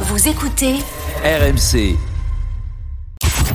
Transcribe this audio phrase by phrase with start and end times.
[0.00, 0.74] Vous écoutez
[1.24, 1.96] RMC.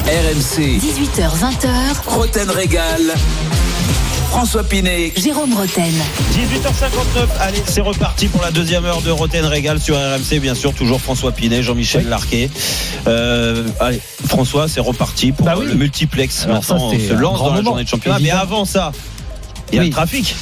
[0.05, 0.79] RMC.
[0.79, 1.69] 18h20h.
[2.07, 3.01] Roten Régal.
[4.29, 5.13] François Pinet.
[5.17, 5.91] Jérôme Roten.
[6.33, 10.73] 18h59, allez, c'est reparti pour la deuxième heure de Roten Régal sur RMC, bien sûr,
[10.73, 12.49] toujours François Pinet, Jean-Michel Larquet.
[13.07, 15.65] Euh, allez, François, c'est reparti pour Bah oui.
[15.67, 16.45] le multiplex.
[16.45, 18.19] Alors ça, Maintenant, on se lance grand dans la moment, journée de championnat.
[18.19, 18.91] Mais avant ça,
[19.71, 19.87] il y a Oui.
[19.89, 20.35] le trafic.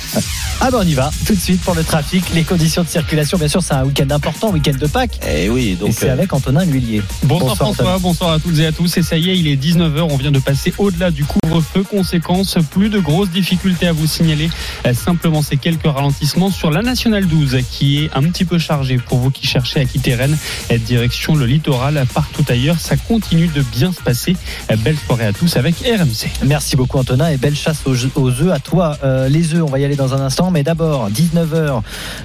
[0.61, 3.37] Ah ben on y va, tout de suite pour le trafic, les conditions de circulation.
[3.37, 5.19] Bien sûr, c'est un week-end important, week-end de Pâques.
[5.27, 5.93] Et oui, et donc.
[5.97, 7.01] c'est euh, avec Antonin L'Huillier.
[7.23, 8.97] Bonsoir, Bonsoir, François, bonsoir à toutes et à tous.
[8.97, 11.83] Et ça y est, il est 19h, on vient de passer au-delà du couvre-feu.
[11.83, 14.49] Conséquence, plus de grosses difficultés à vous signaler.
[14.85, 18.97] Euh, Simplement ces quelques ralentissements sur la Nationale 12 qui est un petit peu chargée
[18.97, 20.37] pour vous qui cherchez à quitter Rennes.
[20.71, 24.35] Euh, Direction le littoral, partout ailleurs, ça continue de bien se passer.
[24.79, 26.29] Belle soirée à tous avec RMC.
[26.45, 28.97] Merci beaucoup Antonin et belle chasse aux, œufs à toi.
[29.03, 31.81] Euh, les œufs, on va y aller dans un instant, mais d'abord 19h,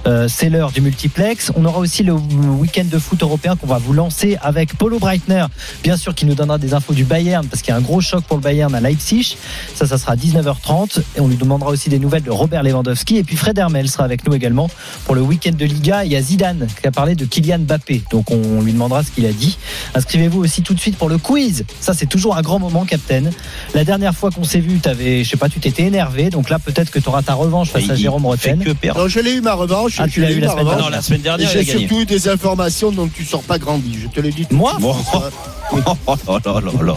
[0.07, 1.51] euh, c'est l'heure du multiplex.
[1.57, 5.47] On aura aussi le week-end de foot européen qu'on va vous lancer avec Paulo Breitner,
[5.83, 8.01] bien sûr qui nous donnera des infos du Bayern parce qu'il y a un gros
[8.01, 9.37] choc pour le Bayern à Leipzig.
[9.75, 13.17] Ça, ça sera à 19h30 et on lui demandera aussi des nouvelles de Robert Lewandowski
[13.19, 14.71] et puis Fred Hermel sera avec nous également
[15.05, 16.05] pour le week-end de Liga.
[16.05, 19.11] Il y a Zidane qui a parlé de Kylian Mbappé, donc on lui demandera ce
[19.11, 19.59] qu'il a dit.
[19.95, 21.65] Inscrivez-vous aussi tout de suite pour le quiz.
[21.81, 23.25] Ça, c'est toujours un grand moment, Captain.
[23.75, 26.31] La dernière fois qu'on s'est vu, t'avais, je sais pas, tu t'étais énervé.
[26.31, 28.65] Donc là, peut-être que tu auras ta revanche face à Jérôme fait Roten.
[28.65, 29.01] que perdre.
[29.03, 29.97] Non, je l'ai eu ma revanche.
[29.99, 30.79] Ah, tu l'as eu la ma semaine.
[30.79, 33.99] Non, la semaine dernière, j'ai surtout eu des informations dont tu sors pas grandi.
[34.03, 34.47] Je te l'ai dit.
[34.47, 34.93] tout Moi de suite.
[35.15, 35.23] Bon.
[35.77, 35.81] Oh
[36.45, 36.95] là là là.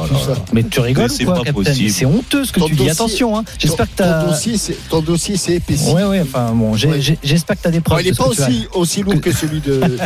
[0.54, 1.90] Mais tu rigoles c'est pas possible.
[1.90, 2.90] C'est honteux ce que Ton tu dis.
[2.90, 3.44] Attention, hein.
[3.58, 5.92] J'espère que Ton- dossier, c'est- ton dossier, c'est épaissi.
[5.94, 6.22] Ouais, ouais.
[6.22, 7.00] Enfin bon, Ouais.
[7.24, 8.02] j'espère que t'as des Bon, preuves.
[8.02, 8.46] il n'est pas tu as.
[8.48, 9.98] aussi, aussi lourd que celui de, de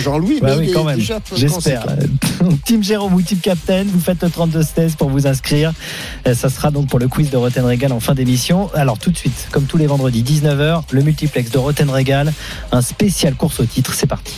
[0.00, 1.00] Jean-Louis, Bah mais oui, quand même.
[1.34, 1.86] J'espère.
[2.40, 5.72] Donc, Team Jérôme ou Team Captain, vous faites le 32-16 pour vous inscrire.
[6.28, 8.70] Euh, Ça sera donc pour le quiz de Roten Régal en fin d'émission.
[8.74, 12.32] Alors tout de suite, comme tous les vendredis, 19h, le multiplex de Roten Régal,
[12.72, 13.94] un spécial course au titre.
[13.94, 14.34] C'est parti.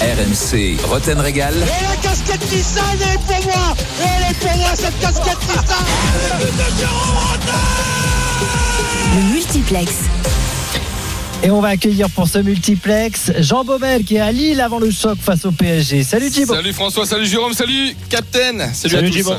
[0.00, 0.76] RMC.
[0.88, 1.54] Roten Régal.
[1.54, 5.76] Et la casquette Nissan elle est pour moi Elle est pour moi cette casquette Nissan
[9.16, 9.92] Le multiplex.
[11.44, 14.92] Et on va accueillir pour ce multiplex Jean Baumel qui est à Lille avant le
[14.92, 16.04] choc face au PSG.
[16.04, 16.54] Salut Thibaut.
[16.54, 19.32] Salut François, salut Jérôme, salut Captain, salut, Salut, à tous.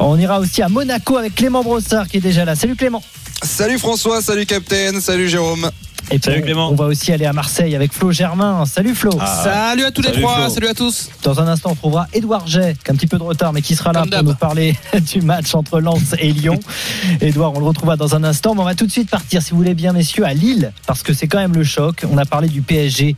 [0.00, 2.56] On ira aussi à Monaco avec Clément Brossard qui est déjà là.
[2.56, 3.02] Salut Clément.
[3.42, 5.70] Salut François, salut Captain, salut Jérôme.
[6.10, 6.70] Et puis, Salut on- Clément.
[6.70, 8.64] On va aussi aller à Marseille avec Flo Germain.
[8.64, 9.10] Salut Flo.
[9.20, 10.48] Ah, salut à tous les trois, Flo.
[10.54, 11.10] salut à tous.
[11.22, 13.60] Dans un instant, on trouvera Édouard Jay, qui a un petit peu de retard, mais
[13.60, 14.74] qui sera là Comme pour nous parler
[15.12, 16.58] du match entre Lens et Lyon.
[17.20, 19.50] Édouard, on le retrouvera dans un instant, mais on va tout de suite partir, si
[19.50, 22.04] vous voulez bien, messieurs, à Lille, parce que c'est quand même le choc.
[22.10, 23.14] On a parlé du PSG,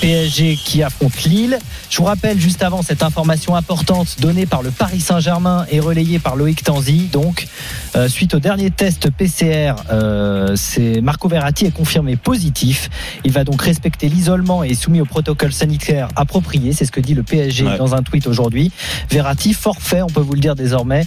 [0.00, 1.58] PSG qui affronte Lille.
[1.88, 6.18] Je vous rappelle juste avant cette information importante donnée par le Paris Saint-Germain et relayée
[6.18, 7.08] par Loïc Tanzi.
[7.12, 7.46] Donc,
[7.94, 12.90] euh, suite au dernier test PCR, euh, c'est Marco Verratti est confirmé positif.
[13.24, 16.72] Il va donc respecter l'isolement et est soumis au protocole sanitaire approprié.
[16.72, 17.78] C'est ce que dit le PSG Ouais.
[17.78, 18.72] dans un tweet aujourd'hui.
[19.10, 21.06] Verratti forfait, on peut vous le dire désormais,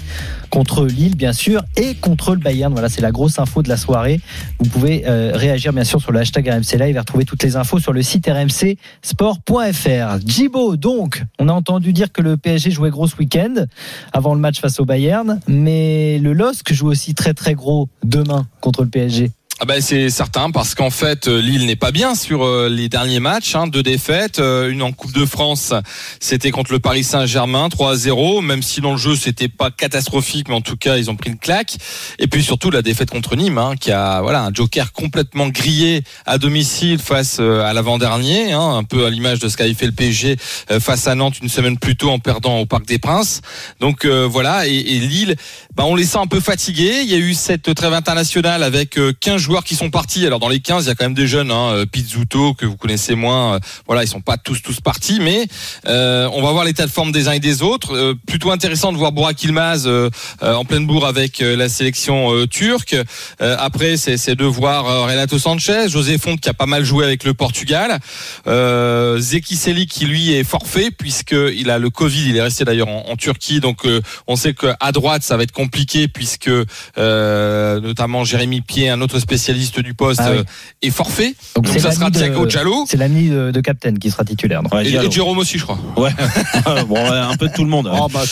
[0.49, 2.71] contre Lille bien sûr et contre le Bayern.
[2.71, 4.21] Voilà, c'est la grosse info de la soirée.
[4.59, 7.55] Vous pouvez euh, réagir bien sûr sur le hashtag RMC Live et retrouver toutes les
[7.57, 10.19] infos sur le site rmcsport.fr.
[10.25, 13.65] Jibo, donc, on a entendu dire que le PSG jouait gros ce week-end
[14.13, 18.47] avant le match face au Bayern, mais le LOSC joue aussi très très gros demain
[18.61, 19.31] contre le PSG.
[19.59, 22.89] Ah ben c'est certain parce qu'en fait euh, Lille n'est pas bien sur euh, les
[22.89, 25.73] derniers matchs, hein, deux défaites, euh, une en Coupe de France,
[26.19, 29.71] c'était contre le Paris Saint-Germain 3 à 0, même si dans le jeu c'était pas
[29.71, 31.75] catastrophique, mais en tout cas ils ont pris une claque.
[32.19, 36.03] Et puis surtout la défaite contre Nîmes, hein, qui a voilà un Joker complètement grillé
[36.27, 39.91] à domicile face à l'avant-dernier, hein, un peu à l'image de ce qu'avait fait le
[39.91, 40.37] PSG
[40.79, 43.41] face à Nantes une semaine plus tôt en perdant au Parc des Princes.
[43.79, 45.35] Donc euh, voilà, et, et Lille,
[45.75, 47.01] bah, on les sent un peu fatigués.
[47.01, 50.25] Il y a eu cette trêve internationale avec euh, 15 joueurs qui sont partis.
[50.25, 52.65] Alors dans les 15, il y a quand même des jeunes, hein, euh, Pizzuto que
[52.65, 53.55] vous connaissez moins.
[53.55, 55.47] euh, voilà, ils sont pas tous tous partis, mais
[55.87, 57.95] euh, on va voir l'état de forme des uns et des autres.
[57.95, 60.09] Euh, plutôt intéressant de voir Burak Yilmaz euh,
[60.43, 62.95] euh, en pleine bourre avec la sélection turque.
[63.39, 67.33] Après, c'est de voir Renato Sanchez, José Fonte qui a pas mal joué avec le
[67.33, 67.99] Portugal,
[68.45, 72.29] Zeki Selik qui lui est forfait puisque il a le Covid.
[72.29, 73.87] Il est resté d'ailleurs en, en Turquie, donc
[74.27, 76.51] on sait qu'à droite ça va être compliqué puisque
[76.97, 79.36] notamment Jérémy Pied, un autre spécialiste
[79.83, 80.37] du poste, Ah oui.
[80.39, 80.43] euh,
[80.81, 81.35] est forfait.
[81.55, 82.85] Donc, ça sera Thiago Diallo.
[82.87, 84.63] C'est l'ami de, de Captain qui sera titulaire.
[84.63, 84.73] donc.
[84.73, 85.79] Ouais, Et, et Jérôme aussi, je crois.
[85.95, 86.11] Ouais.
[86.87, 87.89] bon, ouais, un peu de tout le monde.
[87.91, 88.23] Oh, bah,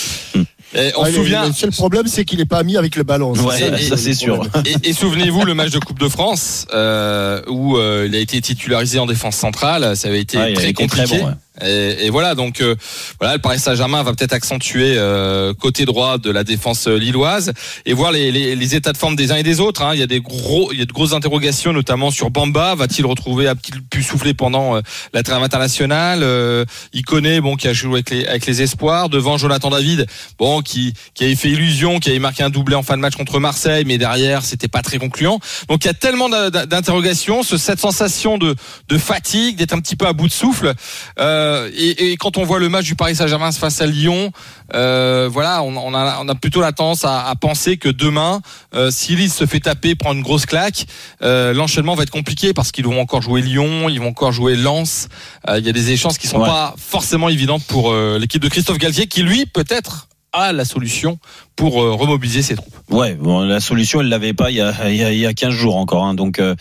[0.74, 1.46] Et on ouais, se le- souvient.
[1.48, 3.34] Le seul problème, c'est qu'il n'est pas mis avec le ballon.
[3.34, 4.46] Ouais, ça, c'est sûr.
[4.66, 8.42] Et, et souvenez-vous le match de Coupe de France euh, où euh, il a été
[8.42, 9.96] titularisé en défense centrale.
[9.96, 11.20] Ça avait été Ouais, très été très compliqué.
[11.22, 11.34] bon, ouais.
[11.64, 12.76] Et, et voilà, donc euh,
[13.20, 17.54] voilà, le Paris Saint-Germain va peut-être accentuer euh, côté droit de la défense euh, lilloise
[17.86, 19.82] et voir les, les, les états de forme des uns et des autres.
[19.82, 19.92] hein.
[19.94, 22.76] Il y a des gros, il y a de grosses interrogations, notamment sur Bamba.
[22.76, 24.82] Va-t-il retrouver, a-t-il pu souffler pendant euh,
[25.14, 29.08] la trêve internationale euh, Il connaît, bon, qui a joué avec les, avec les espoirs.
[29.10, 30.08] Devant Jonathan David,
[30.38, 33.16] bon, qui qui avait fait illusion, qui avait marqué un doublé en fin de match
[33.16, 35.40] contre Marseille, mais derrière c'était pas très concluant.
[35.70, 38.56] Donc il y a tellement d'in- d'interrogations, ce- cette sensation de
[38.90, 40.74] de fatigue, d'être un petit peu à bout de souffle.
[41.20, 44.32] Euh, et, et quand on voit le match du Paris Saint-Germain face à Lyon,
[44.74, 48.42] euh, voilà, on, on a, on a plutôt la tendance à, à penser que demain,
[48.74, 50.86] euh, si Lille se fait taper, prend une grosse claque,
[51.22, 54.56] euh, l'enchaînement va être compliqué parce qu'ils vont encore jouer Lyon, ils vont encore jouer
[54.56, 55.08] Lens.
[55.50, 56.48] Euh, Il y a des échanges qui sont Ouais.
[56.48, 61.18] pas forcément évidentes pour euh, l'équipe de Christophe Galtier, qui lui peut-être a la solution
[61.56, 62.74] pour euh, remobiliser ses troupes.
[62.90, 65.26] Ouais, bon, la solution, il l'avait pas il y a, il y a, il y
[65.26, 66.04] a 15 jours encore.
[66.04, 66.14] hein.
[66.14, 66.56] donc, euh,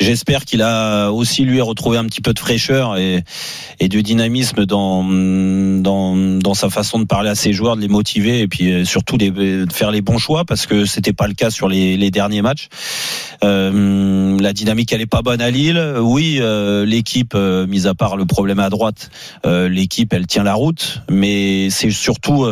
[0.00, 3.22] j'espère qu'il a aussi lui retrouvé un petit peu de fraîcheur et,
[3.78, 7.88] et de dynamisme dans, dans dans sa façon de parler à ses joueurs, de les
[7.88, 11.26] motiver et puis euh, surtout les, de faire les bons choix parce que c'était pas
[11.28, 12.68] le cas sur les, les derniers matchs.
[13.44, 15.80] Euh, la dynamique, elle est pas bonne à Lille.
[16.00, 19.10] Oui, euh, l'équipe, mis à part le problème à droite,
[19.44, 22.46] l'équipe, elle tient la route, mais c'est surtout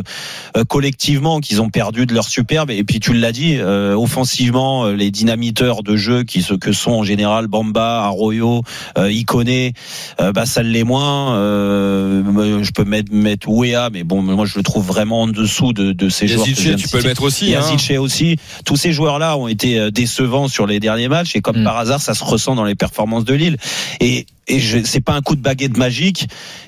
[0.69, 2.71] collectivement qu'ils ont perdu de leur superbe.
[2.71, 6.73] Et puis tu l'as dit, euh, offensivement, euh, les dynamiteurs de jeu qui ce que
[6.73, 8.63] sont en général Bamba, Arroyo,
[8.99, 9.73] euh, Iconé,
[10.21, 11.37] euh, bah ça l'est moins.
[11.37, 15.73] Euh, je peux mettre mettre Ouéa, mais bon, moi je le trouve vraiment en dessous
[15.73, 16.47] de, de ces joueurs.
[16.47, 17.51] que de tu peux le mettre aussi.
[17.51, 18.01] Et hein.
[18.01, 18.37] Aussi.
[18.65, 21.65] Tous ces joueurs-là ont été euh, décevants sur les derniers matchs et comme Mm.
[21.65, 23.57] par hasard, ça se ressent dans les performances de Lille.
[24.01, 26.27] Et et je, c'est pas un coup de baguette magique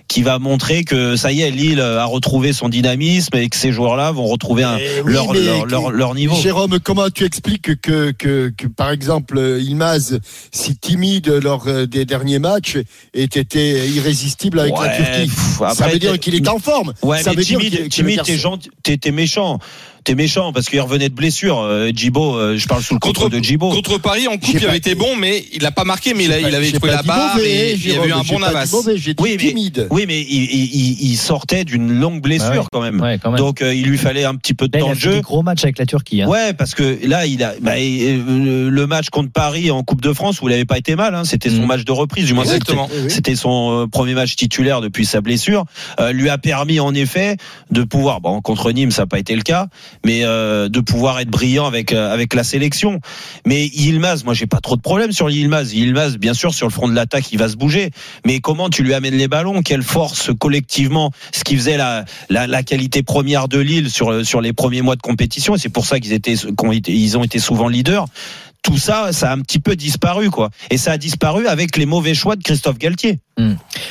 [0.09, 3.73] qui va montrer que ça y est, Lille a retrouvé son dynamisme et que ces
[3.73, 6.35] joueurs-là vont retrouver un, Eh oui, leur, leur, leur, leur niveau.
[6.37, 10.19] Jérôme, comment tu expliques que, que, que par exemple, Ilmaz,
[10.53, 12.77] si timide lors euh, des derniers matchs,
[13.15, 15.31] ait été irrésistible avec la Ouais, Turquie?
[15.31, 16.93] pff, Ça veut dire qu'il est en forme.
[17.03, 19.59] Ouais, ça mais veut dire timide, que- que timide, t'es méchant.
[20.05, 21.59] T'es méchant parce qu'il revenait de blessure.
[21.61, 23.71] Euh, Djibo, euh, je parle sous le contrôle de Djibo.
[23.71, 26.33] Contre Paris en coupe, il avait été bon, mais il a pas marqué, mais il,
[26.33, 28.75] avait trouvé la barre et il y avait eu un bon Navas.
[29.19, 29.87] Oui, mais- timide.
[29.91, 33.01] Oui, mais il, il- il sortait d'une longue blessure quand même.
[33.01, 33.39] Ouais, quand même.
[33.39, 35.21] Donc euh, il lui fallait un petit peu de temps a de jeu.
[35.21, 36.23] gros matchs avec la Turquie.
[36.23, 36.29] hein.
[36.29, 40.41] Ouais, parce que là, il a bah, le match contre Paris en Coupe de France
[40.41, 41.15] où il n'avait pas été mal.
[41.15, 41.67] hein, c'était son Mm.
[41.67, 42.89] match de reprise, du moins Exactement.
[43.09, 45.65] C'était son premier match titulaire depuis sa blessure.
[46.01, 47.37] Euh, lui a permis en effet
[47.71, 49.69] de pouvoir, bon contre Nîmes ça n'a pas été le cas,
[50.05, 53.01] mais euh, de pouvoir être brillant avec euh, avec la sélection.
[53.47, 55.73] Mais Yilmaz, moi j'ai pas trop de problème sur Yilmaz.
[55.75, 57.91] Yilmaz, bien sûr sur le front de l'attaque il va se bouger,
[58.27, 59.63] mais comment tu lui amènes les ballons?
[59.63, 64.41] Quelle force collectivement Ce qui faisait la, la la qualité première de Lille sur sur
[64.41, 67.25] les premiers mois de compétition, et c'est pour ça qu'ils étaient qu'on été- ils ont
[67.25, 68.07] été souvent leaders
[68.63, 70.51] tout ça, ça a un petit peu disparu, quoi.
[70.71, 73.19] Et ça a disparu avec les mauvais choix de Christophe Galtier.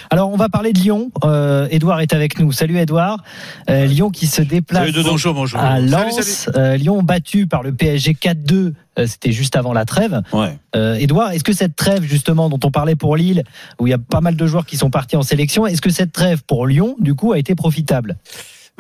[0.10, 1.12] Alors, on va parler de Lyon.
[1.26, 2.52] Euh, Edouard est avec nous.
[2.54, 3.22] Salut Edouard.
[3.70, 5.04] Euh, Lyon qui se déplace Salut.
[5.04, 5.60] Bonjour, bonjour.
[5.60, 6.50] à Salut, Lens.
[6.56, 8.74] Euh, Lyon battu par le PSG 4-2.
[9.00, 10.22] Euh, C'était juste avant la trêve.
[10.32, 10.58] Ouais.
[10.76, 13.44] Euh, Edouard, est-ce que cette trêve justement dont on parlait pour Lille,
[13.80, 15.90] où il y a pas mal de joueurs qui sont partis en sélection, est-ce que
[15.90, 18.18] cette trêve pour Lyon, du coup, a été profitable?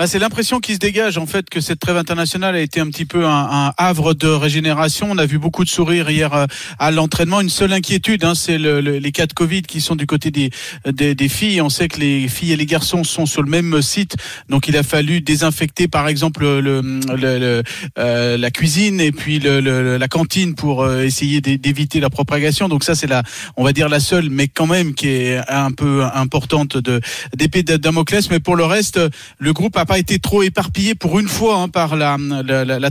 [0.01, 2.87] Bah, c'est l'impression qui se dégage en fait que cette trêve internationale a été un
[2.87, 5.05] petit peu un, un havre de régénération.
[5.11, 6.47] On a vu beaucoup de sourires hier euh,
[6.79, 7.39] à l'entraînement.
[7.39, 10.31] Une seule inquiétude, hein, c'est le- le- les cas de Covid qui sont du côté
[10.31, 10.49] des,
[10.87, 11.61] des, des filles.
[11.61, 14.15] On sait que les filles et les garçons sont sur le même site,
[14.49, 17.61] donc il a fallu désinfecter par exemple le, le-
[17.99, 22.69] euh, la cuisine et puis la cantine pour euh, essayer d'é- d'éviter la propagation.
[22.69, 23.21] Donc ça c'est la,
[23.55, 27.01] on va dire la seule, mais quand même qui est un peu importante de
[27.37, 28.31] d'épée de Damoclès.
[28.31, 28.99] Mais pour le reste,
[29.37, 32.17] le groupe a pas été trop éparpillé pour une fois hein, par la,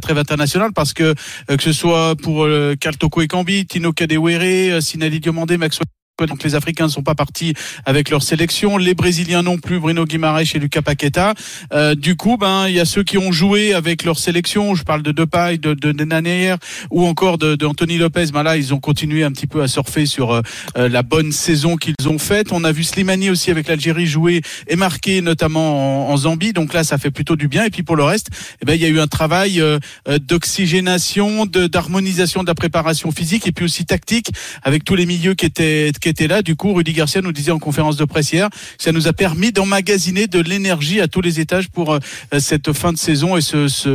[0.01, 1.15] trêve internationale parce que
[1.51, 5.87] euh, que ce soit pour euh, Karl Toko Ekambi, Tino Kadewere, euh, Sinali Diomandé, Maxwell
[6.27, 10.05] donc les Africains ne sont pas partis avec leur sélection, les Brésiliens non plus, Bruno
[10.05, 11.35] Guimaraes et Lucas Paqueta.
[11.73, 14.75] Euh, du coup, ben il y a ceux qui ont joué avec leur sélection.
[14.75, 16.55] Je parle de Depay, de, de Denayer
[16.91, 17.67] ou encore de, de
[17.99, 18.27] Lopez.
[18.33, 20.41] Ben là, ils ont continué un petit peu à surfer sur euh,
[20.77, 22.53] euh, la bonne saison qu'ils ont faite.
[22.53, 26.53] On a vu Slimani aussi avec l'Algérie jouer et marquer notamment en, en Zambie.
[26.53, 27.65] Donc là, ça fait plutôt du bien.
[27.65, 28.29] Et puis pour le reste,
[28.63, 32.55] eh ben il y a eu un travail euh, euh, d'oxygénation, de- d'harmonisation de la
[32.55, 34.31] préparation physique et puis aussi tactique
[34.63, 36.43] avec tous les milieux qui étaient étaient là.
[36.43, 38.49] Du coup, Rudy Garcia nous disait en conférence de presse hier,
[38.79, 41.99] ça nous a permis d'emmagasiner de l'énergie à tous les étages pour euh,
[42.39, 43.89] cette fin de saison et ce, ce,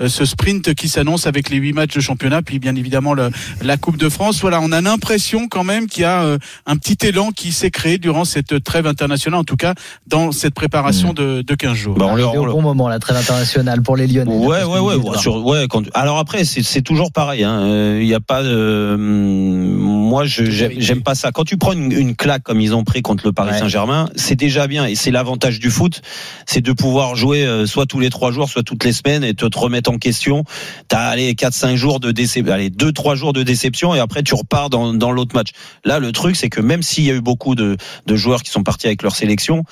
[0.00, 3.30] euh, ce sprint qui s'annonce avec les huit matchs de championnat, puis bien évidemment le,
[3.62, 4.40] la Coupe de France.
[4.40, 7.70] Voilà, on a l'impression quand même qu'il y a euh, un petit élan qui s'est
[7.70, 9.74] créé durant cette trêve internationale, en tout cas
[10.06, 11.96] dans cette préparation de, de 15 jours.
[11.98, 14.30] Bah, on on au le- bon moment, la trêve internationale pour les Lyonnais.
[14.32, 14.94] Ouais, ouais, ouais.
[14.94, 17.42] ouais, sur- ouais, quand- alors après, c'est toujours pareil.
[17.44, 17.60] hein.
[17.62, 18.94] Euh, Il n'y a pas de.
[18.94, 21.32] hum, Moi, je j'aime j'aime pas ça.
[21.32, 23.58] Quand tu tu prends une, une claque comme ils ont pris contre le Paris Ouais.
[23.58, 24.84] Saint-Germain, c'est déjà bien.
[24.86, 26.02] Et c'est l'avantage du foot,
[26.46, 29.34] c'est de pouvoir jouer euh, soit tous les trois jours, soit toutes les semaines et
[29.34, 30.44] te, te remettre en question.
[30.88, 34.22] T'as allez quatre cinq jours de déception, allez deux trois jours de déception et après
[34.22, 35.50] tu repars dans, dans l'autre match.
[35.84, 38.50] Là, le truc, c'est que même s'il y a eu beaucoup de, de joueurs qui
[38.50, 39.62] sont partis avec leur sélection,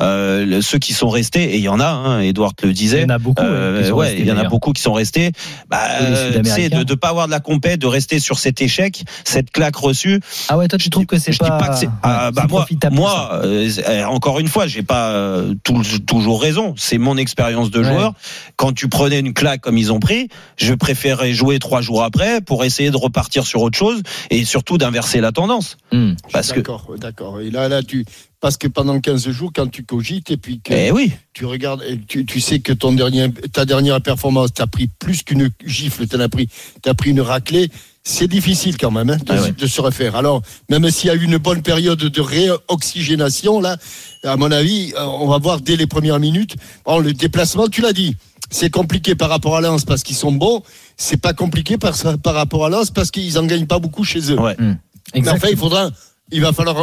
[0.00, 2.98] euh, ceux qui sont restés, et il y en a, hein, Edouard te le disait.
[2.98, 4.72] Il y en a beaucoup, euh, ouais, sont ouais, restés, il y en a beaucoup
[4.72, 5.32] qui sont restés.
[5.68, 9.50] Bah, euh, de ne pas avoir de la compète, de rester sur cet échec, cette
[9.50, 10.20] claque reçue.
[10.48, 13.40] Ah ouais, toi tu trouves que c'est pas, pas que Ah, bah, moi, profitable, moi
[13.44, 16.74] euh, euh, encore une fois, j'ai pas euh, tout- toujours raison.
[16.76, 17.84] C'est mon expérience de Ouais.
[17.84, 18.14] joueur.
[18.56, 22.40] Quand tu prenais une claque comme ils ont pris, je préférais jouer trois jours après
[22.40, 25.76] pour essayer de repartir sur autre chose et surtout d'inverser la tendance.
[25.92, 26.12] Hmm.
[26.32, 26.56] Parce que.
[26.60, 27.40] D'accord, d'accord.
[27.40, 28.04] Et là, là, tu.
[28.40, 31.12] Parce que pendant 15 jours, quand tu cogites et puis que Eh oui.
[31.32, 35.22] tu regardes, et tu, tu sais que ton dernier, ta dernière performance, t'as pris plus
[35.22, 36.48] qu'une gifle, t'en as pris,
[36.82, 37.70] t'as pris une raclée.
[38.04, 39.52] C'est difficile quand même hein, de, Ah ouais.
[39.52, 40.16] de se refaire.
[40.16, 43.76] Alors, même s'il y a eu une bonne période de réoxygénation, là,
[44.24, 46.56] à mon avis, euh, on va voir dès les premières minutes.
[46.84, 48.16] Bon, le déplacement, tu l'as dit,
[48.50, 50.62] c'est compliqué par rapport à Lens parce qu'ils sont bons.
[50.96, 54.32] C'est pas compliqué par, par rapport à Lens parce qu'ils en gagnent pas beaucoup chez
[54.32, 54.38] eux.
[54.38, 54.56] Ouais.
[54.58, 54.74] Mais
[55.14, 55.36] Exactement.
[55.36, 55.90] enfin, il faudra,
[56.32, 56.76] il va falloir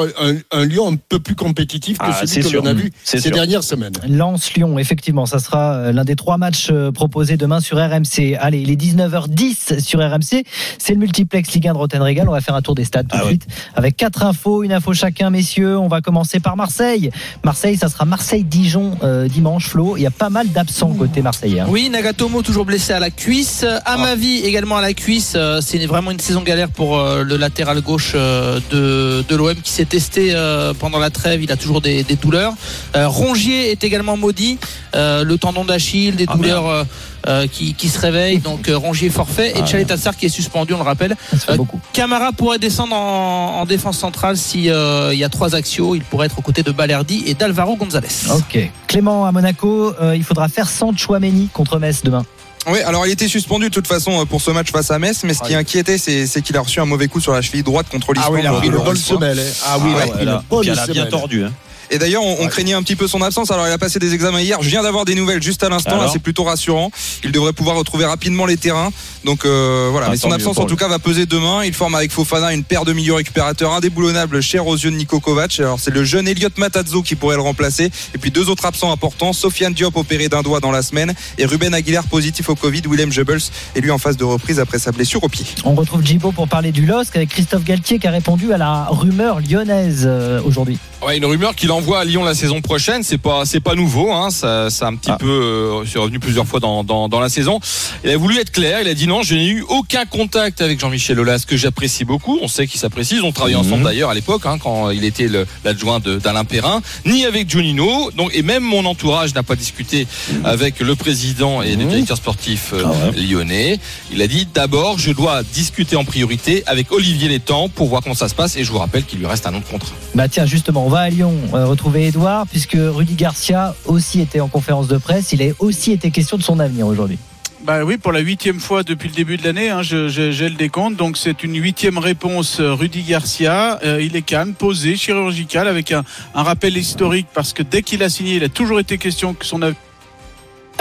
[0.51, 3.31] un, Lyon un peu plus compétitif que Ah, celui que l'on a vu ces sûr.
[3.31, 3.93] dernières semaines.
[4.07, 8.35] Lens-Lyon, effectivement, ça sera euh, l'un des trois matchs euh, proposés demain sur RMC.
[8.39, 10.43] Allez, il est 19h10 sur RMC.
[10.77, 12.27] C'est le multiplex Ligue 1 de Rotten Régal.
[12.29, 13.29] On va faire un tour des stades tout Ah de ouais.
[13.31, 15.77] suite avec quatre infos, une info chacun, messieurs.
[15.77, 17.09] On va commencer par Marseille.
[17.43, 19.97] Marseille, ça sera Marseille-Dijon euh, dimanche, Flo.
[19.97, 21.61] Il y a pas mal d'absents côté marseillais.
[21.61, 21.65] hein.
[21.69, 23.65] Oui, Nagatomo toujours blessé à la cuisse.
[23.85, 25.35] Amavi également à la cuisse.
[25.61, 30.31] C'est vraiment une saison galère pour le latéral gauche de, de l'OM qui s'est testé
[30.33, 31.41] euh, pendant la trêve.
[31.41, 32.53] Il a toujours des, des douleurs.
[32.95, 34.59] Euh, Rongier est également maudit.
[34.95, 36.85] Euh, le tendon d'Achille, des Ah, douleurs
[37.27, 38.39] euh, qui, qui se réveillent.
[38.39, 39.49] Donc euh, Rongier forfait.
[39.51, 41.15] Et Ah, Chalet Tassar qui est suspendu, on le rappelle.
[41.49, 41.57] Euh.
[41.93, 45.95] Camara pourrait descendre en, en défense centrale si il y a trois axios.
[45.95, 48.07] Il pourrait être aux côtés de Balerdi et d'Alvaro Gonzalez.
[48.35, 48.69] Ok.
[48.87, 52.25] Clément à Monaco, il faudra faire sans Chouameni contre Metz demain.
[52.67, 55.23] Oui, alors il était suspendu de toute façon euh, pour ce match face à Metz,
[55.23, 57.63] mais ce qui inquiétait, c'est c'est qu'il a reçu un mauvais coup sur la cheville
[57.63, 58.33] droite contre Ah l'Islande.
[58.35, 59.19] oui, il a pris le bonne soir.
[59.19, 59.39] semelle.
[59.39, 59.43] hein.
[59.65, 59.95] Ah oui, il
[60.29, 60.87] a Ouais, là.
[60.87, 61.43] bien tordu.
[61.45, 61.51] hein.
[61.91, 62.47] Et d'ailleurs, on, on Ouais.
[62.49, 63.51] craignait un petit peu son absence.
[63.51, 64.61] Alors, il a passé des examens hier.
[64.61, 65.97] Je viens d'avoir des nouvelles juste à l'instant.
[65.97, 66.91] Là, c'est plutôt rassurant.
[67.23, 68.91] Il devrait pouvoir retrouver rapidement les terrains.
[69.25, 70.07] Donc euh, voilà.
[70.07, 71.63] Ah, Mais son absence, en tout cas, va peser demain.
[71.65, 75.19] Il forme avec Fofana une paire de milieux récupérateurs indéboulonnables, chers aux yeux de Nico
[75.19, 75.59] Kovac.
[75.59, 77.91] Alors, c'est le jeune Elliot Matazzo qui pourrait le remplacer.
[78.13, 79.33] Et puis deux autres absents importants.
[79.33, 82.81] Sofiane Diop opéré d'un doigt dans la semaine et Ruben Aguilar positif au Covid.
[82.89, 83.41] Willem Jebels
[83.75, 85.45] est lui en phase de reprise après sa blessure au pied.
[85.65, 88.85] On retrouve Djibo pour parler du LOSC avec Christophe Galtier qui a répondu à la
[88.89, 90.77] rumeur lyonnaise euh, aujourd'hui.
[91.01, 94.11] Ouais, une rumeur qu'il envoie à Lyon la saison prochaine, c'est pas c'est pas nouveau,
[94.11, 95.17] hein, ça, ça a un petit Ah.
[95.17, 97.61] peu euh, c'est revenu plusieurs fois dans, dans, dans la saison.
[98.03, 100.77] Il a voulu être clair, il a dit non, je n'ai eu aucun contact avec
[100.77, 102.37] Jean-Michel Aulas que j'apprécie beaucoup.
[102.41, 103.61] On sait qu'ils s'apprécient, ils ont travaillé Mhm.
[103.65, 105.29] ensemble d'ailleurs à l'époque hein, quand il était
[105.63, 108.11] l'adjoint d'Alain Perrin, ni avec Junino.
[108.17, 110.05] Donc et même mon entourage n'a pas discuté
[110.43, 111.89] avec le président et le Mhm.
[111.91, 113.21] directeur sportif euh, Ah ouais.
[113.21, 113.79] lyonnais.
[114.11, 118.15] Il a dit d'abord je dois discuter en priorité avec Olivier Létang pour voir comment
[118.15, 119.93] ça se passe et je vous rappelle qu'il lui reste un autre contrat.
[120.13, 124.39] Bah tiens, justement, on va à Lyon euh, retrouver Edouard, puisque Rudy Garcia aussi était
[124.39, 125.31] en conférence de presse.
[125.33, 127.19] Il a aussi été question de son avenir aujourd'hui.
[127.63, 130.49] Bah oui, pour la huitième fois depuis le début de l'année, hein, je- je- j'ai
[130.49, 130.95] le décompte.
[130.97, 133.77] Donc c'est une huitième réponse euh, Rudy Garcia.
[133.85, 136.03] Euh, il est calme, posé, chirurgical, avec un,
[136.33, 139.45] un rappel historique parce que dès qu'il a signé, il a toujours été question que
[139.45, 139.77] son avenir.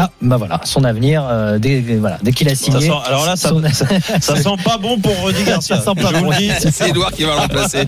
[0.00, 2.86] Ah, bah voilà, son avenir, euh, dès, voilà, dès qu'il a Ça signé.
[2.86, 3.84] sent- alors là, ça, son- ça,
[4.20, 5.76] ça sent pas bon pour Rudy Garcia.
[5.76, 6.30] Ça sent pas bon.
[6.70, 7.84] C'est Edouard qui va le remplacer.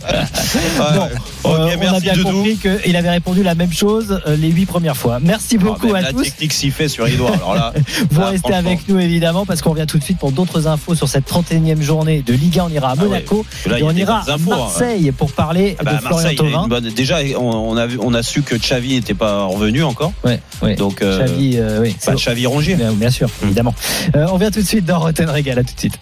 [1.45, 2.31] Bon, euh, on a bien Doudou.
[2.33, 5.19] compris qu'il avait répondu la même chose euh, les huit premières fois.
[5.23, 6.23] Merci Ah, beaucoup à la tous.
[6.25, 7.35] technique s'y fait sur Edouard.
[7.35, 7.73] Alors là,
[8.11, 10.95] Vous là, restez avec nous évidemment parce qu'on revient tout de suite pour d'autres infos
[10.95, 12.65] sur cette 31e journée de Ligue 1.
[12.65, 13.09] On ira à Ah ouais.
[13.09, 14.37] Monaco Là, et on ira à hein.
[14.49, 16.67] Marseille pour parler Ah bah, de Florian Thauvin.
[16.69, 20.13] bonne- déjà, on, on a vu, on a su que Xavi n'était pas revenu encore.
[20.25, 20.75] Ouais, ouais.
[20.75, 22.75] Donc, euh, Xavi, euh, oui, bah, c'est- Xavi Rongier.
[22.77, 23.47] bien, bien sûr, Mm.
[23.47, 23.75] évidemment.
[24.17, 25.59] Euh, on vient tout de suite dans Rotten Régal.
[25.59, 25.99] À tout de suite.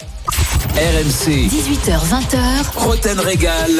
[0.76, 3.70] RMC, 18h, 20h, Roten Régal.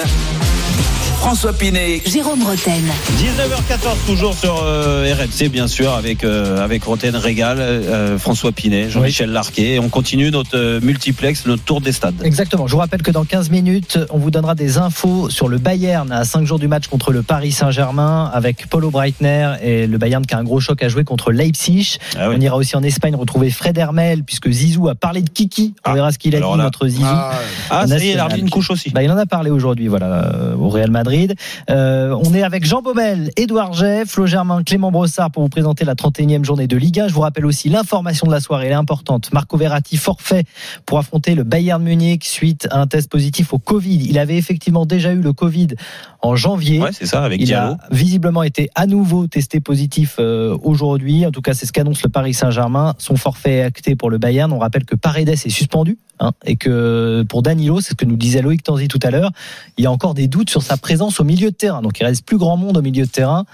[1.21, 2.85] François Pinet, Jérôme Roten.
[3.19, 8.89] 19h14 toujours sur euh, RMC bien sûr avec euh, avec Roten Régal, euh, François Pinet,
[8.89, 9.75] Jean-Michel Larquet.
[9.75, 12.15] Et on continue notre euh, multiplex, notre tour des stades.
[12.23, 12.67] Exactement.
[12.67, 16.11] Je vous rappelle que dans 15 minutes, on vous donnera des infos sur le Bayern
[16.13, 20.25] à 5 jours du match contre le Paris Saint-Germain avec Paulo Breitner et le Bayern
[20.25, 21.99] qui a un gros choc à jouer contre Leipzig.
[22.17, 22.37] Ah oui.
[22.39, 25.75] On ira aussi en Espagne retrouver Fred Hermel puisque Zizou a parlé de Kiki.
[25.85, 27.03] On Ah, verra ce qu'il a dit là- notre Zizou.
[27.05, 27.33] Ah,
[27.71, 28.91] Ah, ça y est, couche aussi.
[28.91, 31.08] Bah, il en a parlé aujourd'hui, voilà, euh, au Real Madrid.
[31.09, 31.35] Madrid.
[31.71, 35.87] Euh, on est avec Jean Baumel, Édouard Jay, Flo Germain, Clément Brossard pour vous présenter
[35.87, 37.09] la 31e journée de Ligue 1.
[37.09, 39.33] Je vous rappelle aussi l'information de la soirée, elle est importante.
[39.33, 40.45] Marco Verratti forfait
[40.85, 44.05] pour affronter le Bayern Munich suite à un test positif au Covid.
[44.07, 45.69] Il avait effectivement déjà eu le Covid
[46.21, 46.81] en janvier.
[46.81, 47.73] Ouais, c'est ça, avec Il Diallo.
[47.73, 51.25] a visiblement été à nouveau testé positif euh, aujourd'hui.
[51.25, 52.95] En tout cas, c'est ce qu'annonce le Paris Saint-Germain.
[52.99, 54.53] Son forfait est acté pour le Bayern.
[54.53, 58.17] On rappelle que Paredes est suspendu hein, et que pour Danilo, c'est ce que nous
[58.17, 59.31] disait Loïc Tanzi tout à l'heure,
[59.79, 61.83] il y a encore des doutes sur sa présence au milieu de terrain.
[61.83, 63.45] Donc il reste plus grand monde au milieu de terrain.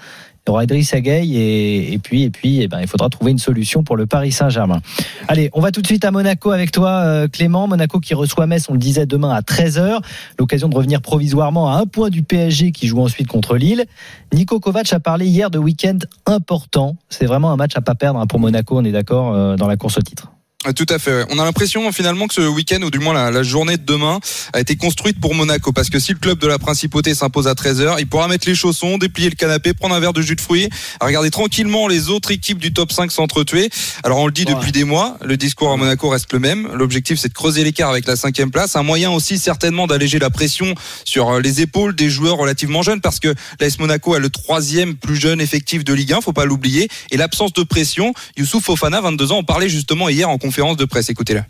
[0.47, 3.83] Il y aura Idriss et puis et puis eh ben, il faudra trouver une solution
[3.83, 4.79] pour le Paris Saint-Germain.
[5.27, 7.67] Allez, on va tout de suite à Monaco avec toi euh, Clément.
[7.67, 10.01] Monaco qui reçoit Metz, on le disait demain à 13h.
[10.37, 13.85] L'occasion de revenir provisoirement à un point du PSG qui joue ensuite contre Lille.
[14.33, 15.97] Nico Kovac a parlé hier de week-end
[16.27, 16.95] important.
[17.09, 19.67] C'est vraiment un match à pas perdre hein, pour Monaco, on est d'accord euh, dans
[19.67, 20.34] la course au titre.
[20.67, 21.11] Euh, Tout à fait.
[21.11, 21.25] ouais.
[21.29, 24.19] On a l'impression finalement que ce week-end, ou du moins la, la journée de demain,
[24.53, 25.71] a été construite pour Monaco.
[25.71, 28.55] Parce que si le club de la principauté s'impose à 13h, il pourra mettre les
[28.55, 30.69] chaussons, déplier le canapé, prendre un verre de jus de fruits,
[31.01, 33.69] regarder tranquillement les autres équipes du top 5 s'entretuer.
[34.03, 36.67] Alors on le dit depuis des mois, le discours à Monaco reste le même.
[36.73, 38.75] L'objectif c'est de creuser l'écart avec la cinquième place.
[38.75, 43.01] Un moyen aussi certainement d'alléger la pression sur euh, les épaules des joueurs relativement jeunes.
[43.01, 46.45] Parce que l'AS Monaco a le troisième plus jeune effectif de Ligue 1, faut pas
[46.45, 46.87] l'oublier.
[47.11, 50.85] Et l'absence de pression, Youssouf Fofana, 22 ans, on parlait justement hier en conférence de
[50.85, 51.09] presse.
[51.09, 51.43] Écoutez-le.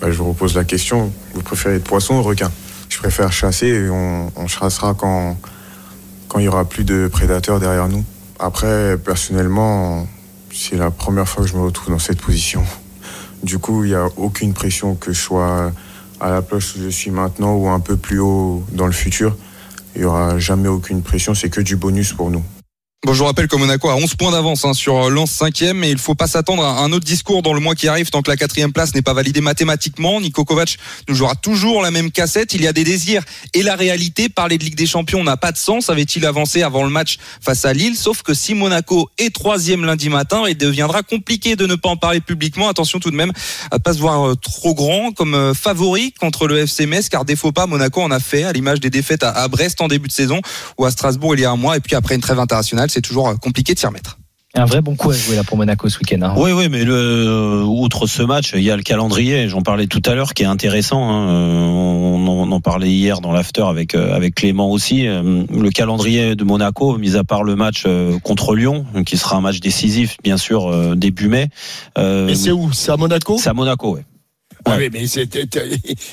[0.00, 1.12] Bah, je vous repose la question.
[1.34, 2.50] Vous préférez être poisson ou requin?
[2.88, 5.38] Je préfère chasser et on, chassera quand,
[6.28, 8.04] quand il y aura plus de prédateurs derrière nous.
[8.38, 10.06] Après, personnellement,
[10.52, 12.64] c'est la première fois que je me retrouve dans cette position.
[13.44, 15.72] Du coup, il n'y a aucune pression que je sois
[16.20, 19.36] à la place où je suis maintenant ou un peu plus haut dans le futur.
[19.94, 22.44] Il n'y aura jamais aucune pression, c'est que du bonus pour nous.
[23.04, 25.90] Bon, je vous rappelle que Monaco a 11 points d'avance hein, sur Lens 5e et
[25.90, 28.30] il faut pas s'attendre à un autre discours dans le mois qui arrive tant que
[28.30, 30.20] la quatrième place n'est pas validée mathématiquement.
[30.20, 30.76] Nico Kovac
[31.08, 32.54] nous jouera toujours la même cassette.
[32.54, 34.28] Il y a des désirs et la réalité.
[34.28, 35.90] Parler de Ligue des Champions n'a pas de sens.
[35.90, 40.08] Avait-il avancé avant le match face à Lille Sauf que si Monaco est troisième lundi
[40.08, 42.68] matin, il deviendra compliqué de ne pas en parler publiquement.
[42.68, 43.32] Attention tout de même
[43.72, 47.24] à pas se voir euh, trop grand comme euh, favori contre le FC Metz car
[47.24, 50.06] des faux pas Monaco en a fait à l'image des défaites à Brest en début
[50.06, 50.40] de saison
[50.78, 53.00] ou à Strasbourg il y a un mois et puis après une trêve internationale c'est
[53.02, 54.18] toujours euh, compliqué de s'y remettre.
[54.54, 56.20] Un vrai bon coup à jouer là pour Monaco ce week-end.
[56.20, 56.34] hein.
[56.36, 59.48] Oui, oui, mais le, euh, outre ce match, il y a le calendrier.
[59.48, 61.02] J'en parlais tout à l'heure, qui est intéressant.
[61.10, 61.28] hein.
[61.30, 61.58] Euh,
[62.12, 65.04] On, en- on en parlait hier dans l'after avec avec Clément aussi.
[65.06, 67.84] Le calendrier de Monaco, mis à part le match
[68.22, 71.48] contre Lyon, qui sera un match décisif, bien sûr, début mai.
[71.98, 72.70] Euh, Et c'est où?
[72.72, 73.38] C'est à Monaco?
[73.38, 74.04] C'est à Monaco, ouais.
[74.66, 75.26] Ah oui, mais c'est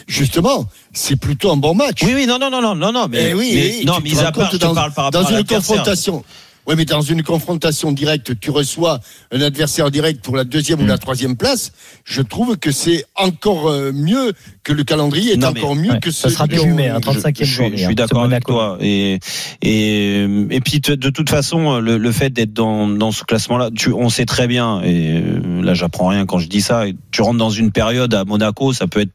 [0.07, 1.99] justement, c'est plutôt un bon match.
[2.03, 4.03] Oui, oui, non, non, non, non, non, non, mais, Eh oui, mais- oui, non, tu
[4.03, 6.23] te mis à part, je te parle par rapport dans à une confrontation.
[6.67, 8.99] Oui, mais dans une confrontation directe, tu reçois
[9.31, 11.71] un adversaire direct pour la deuxième ou la troisième place.
[12.03, 15.91] Je trouve que c'est encore euh, mieux que le calendrier est Non, mais- encore mieux
[15.93, 17.71] ouais, que ça ce sera début mai, hein, 35e je, journée.
[17.77, 18.77] je suis hein, d'accord ce avec toi.
[18.81, 19.19] Et,
[19.63, 23.91] et, et puis, de, toute façon, le, le fait d'être dans, dans ce classement-là, tu,
[23.91, 27.21] on sait très bien, et euh, là, j'apprends rien quand je dis ça, et tu
[27.23, 29.11] rentres dans une période à Monaco, ça peut être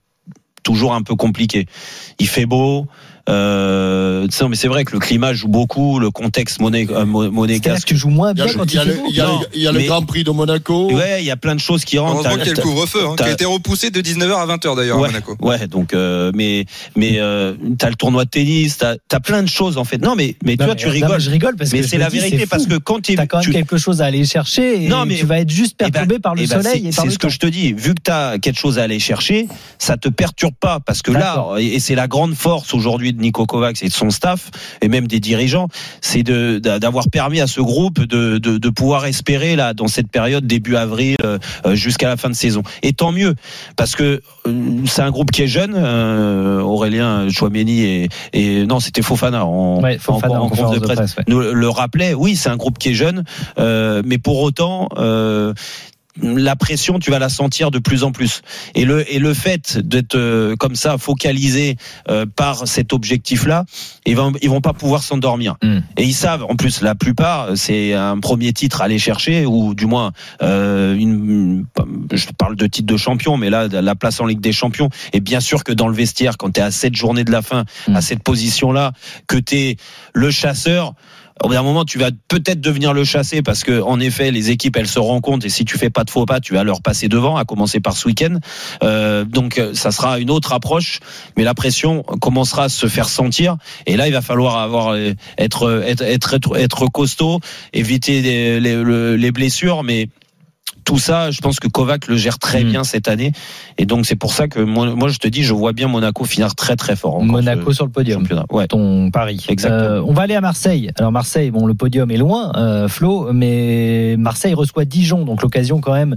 [0.64, 1.66] toujours un peu compliqué.
[2.18, 2.86] Il fait beau.
[3.28, 7.04] Euh, tu sais, mais c'est vrai que le climat joue beaucoup, le contexte moné, euh,
[7.06, 7.88] monégasque.
[7.88, 9.26] que tu joues moins Il y a, bien quand il y a le, y a
[9.26, 10.90] Non, y a Grand Prix de Monaco.
[10.92, 12.14] Ouais, il y a plein de choses qui rentrent.
[12.16, 14.00] Heureusement T'as- qu'il y a le t'as- couvre-feu hein, qui a t'as- été repoussé de
[14.00, 15.36] 19h à 20h d'ailleurs ouais, à Monaco.
[15.40, 19.48] Ouais, donc euh, mais mais euh, t'as le tournoi de tennis, t'as as plein de
[19.48, 19.98] choses en fait.
[19.98, 21.10] Non mais mais tu Non, vois, mais- tu non, rigoles.
[21.12, 23.38] mais je rigole parce mais que c'est la vérité parce que quand tu T'as quand
[23.38, 25.84] même tu- quelque chose à aller chercher et Non, mais- tu vas être juste Eh
[25.84, 27.38] ben, perturbé par le eh ben, soleil c'est- et par C'est le ce que je
[27.38, 27.72] te dis.
[27.72, 31.10] Vu que tu as quelque chose à aller chercher, ça te perturbe pas parce que
[31.10, 34.50] là, et c'est la grande force aujourd'hui de Nico Kovacs et de son staff
[34.82, 35.68] et même des dirigeants,
[36.00, 40.08] c'est de d'avoir permis à ce groupe de, de, de pouvoir espérer là dans cette
[40.10, 42.62] période début avril euh, euh, jusqu'à la fin de saison.
[42.82, 43.34] Et tant mieux
[43.76, 44.52] parce que euh,
[44.86, 45.74] c'est un groupe qui est jeune.
[45.76, 51.16] euh, Aurélien Chouameni et, et non, c'était Fofana en, Ouais, Fofana en conférence de presse,
[51.16, 51.24] ouais.
[51.28, 52.14] nous le rappelait.
[52.14, 53.24] Oui, c'est un groupe qui est jeune,
[53.58, 54.88] euh, mais pour autant.
[54.98, 55.52] Euh,
[56.22, 58.42] la pression, tu vas la sentir de plus en plus.
[58.74, 61.76] Et le et le fait d'être euh, comme ça focalisé
[62.08, 63.64] euh, par cet objectif-là,
[64.06, 65.56] ils vont ils vont pas pouvoir s'endormir.
[65.62, 65.78] Mm.
[65.96, 69.74] Et ils savent, en plus, la plupart, c'est un premier titre à aller chercher, ou
[69.74, 71.64] du moins euh, une,
[72.12, 74.90] je parle de titre de champion, mais là la place en Ligue des Champions.
[75.12, 77.42] Et bien sûr que dans le vestiaire, quand tu es à cette journée de la
[77.42, 77.96] fin, Mm.
[77.96, 78.92] à cette position-là,
[79.26, 79.76] que tu es
[80.12, 80.94] le chasseur.
[81.42, 84.50] Au bout d'un moment, tu vas peut-être devenir le chassé parce que, en effet, les
[84.50, 86.80] équipes, elles se rencontrent et si tu fais pas de faux pas, tu vas leur
[86.80, 88.38] passer devant, à commencer par ce week-end.
[88.84, 91.00] Euh, donc, euh, ça sera une autre approche,
[91.36, 93.56] mais la pression commencera à se faire sentir.
[93.86, 97.40] Et là, il va falloir avoir euh, être être être être, costaud,
[97.72, 100.08] éviter les, les, le- les blessures, mais
[100.84, 102.68] tout ça, je pense que Kovac le gère très Mm.
[102.70, 103.32] bien cette année.
[103.78, 106.24] Et donc, c'est pour ça que moi, moi, je te dis, je vois bien Monaco
[106.24, 107.22] finir très, très fort.
[107.22, 108.24] Monaco ce sur le podium.
[108.50, 108.66] Ouais.
[108.68, 109.44] Ton pari.
[109.48, 109.80] Exactement.
[109.82, 110.90] Euh, on va aller à Marseille.
[110.98, 115.80] Alors Marseille, bon, le podium est loin, euh, Flo, mais Marseille reçoit Dijon, donc l'occasion
[115.80, 116.14] quand même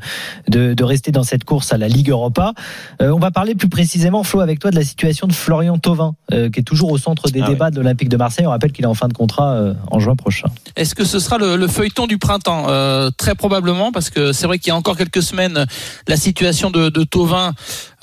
[0.47, 2.53] de, de rester dans cette course à la Ligue Europa.
[3.01, 6.15] Euh, on va parler plus précisément, Flo, avec toi, de la situation de Florian Thauvin,
[6.33, 8.45] euh, qui est toujours au centre des Ah débats de l'Olympique de Marseille.
[8.45, 10.47] On rappelle qu'il est en fin de contrat euh, en juin prochain.
[10.75, 12.65] Est-ce que ce sera le, le feuilleton du printemps?
[12.69, 15.65] Euh, Très probablement, parce que c'est vrai qu'il y a encore quelques semaines,
[16.07, 17.53] la situation de, de Tovin,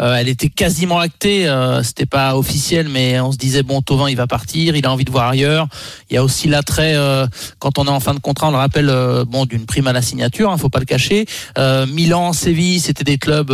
[0.03, 1.47] euh, elle était quasiment actée.
[1.49, 4.91] Euh, C'était pas officiel, mais on se disait bon, Tovin, il va partir, il a
[4.93, 5.67] envie de voir ailleurs.
[6.11, 7.27] Il y a aussi l'attrait euh,
[7.59, 9.93] quand on est en fin de contrat, on le rappelle, euh, bon, d'une prime à
[9.93, 11.27] la signature, hein, faut pas le cacher.
[11.59, 13.53] Euh, Milan, Séville, c'était des clubs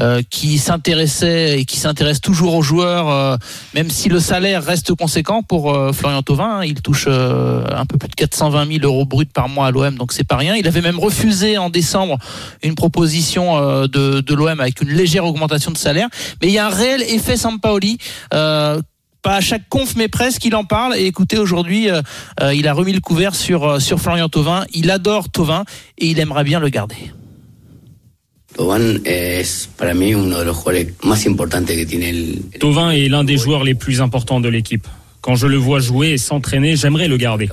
[0.00, 3.38] euh, qui s'intéressaient et qui s'intéressent toujours aux joueurs,
[3.74, 6.58] même si le salaire reste conséquent pour Florian Thauvin.
[6.60, 6.64] hein.
[6.64, 10.12] il touche un peu plus de 420 000 euros bruts par mois à l'OM, donc
[10.12, 10.54] c'est pas rien.
[10.56, 12.18] Il avait même refusé en décembre
[12.62, 16.08] une proposition euh, de, de l'OM avec une légère augmentation de salaire.
[16.40, 17.98] Mais il y a un réel effet Sampaoli.
[18.32, 18.80] Euh,
[19.24, 20.96] pas à chaque conf, mais presque, il en parle.
[20.96, 22.02] Et écoutez, aujourd'hui, euh,
[22.42, 24.66] euh, il a remis le couvert sur, euh, sur Florian Thauvin.
[24.74, 25.64] Il adore Thauvin
[25.98, 27.10] et il aimerait bien le garder.
[32.60, 34.86] Tovin est l'un des joueurs les plus importants de l'équipe.
[35.22, 37.48] Quand je le vois jouer et s'entraîner, j'aimerais le garder.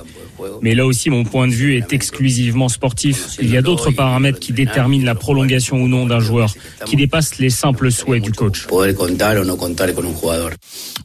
[0.62, 3.36] Mais là aussi, mon point de vue est exclusivement sportif.
[3.40, 6.52] Il y a d'autres paramètres qui déterminent la prolongation ou non d'un joueur,
[6.84, 8.66] qui dépassent les simples souhaits du coach.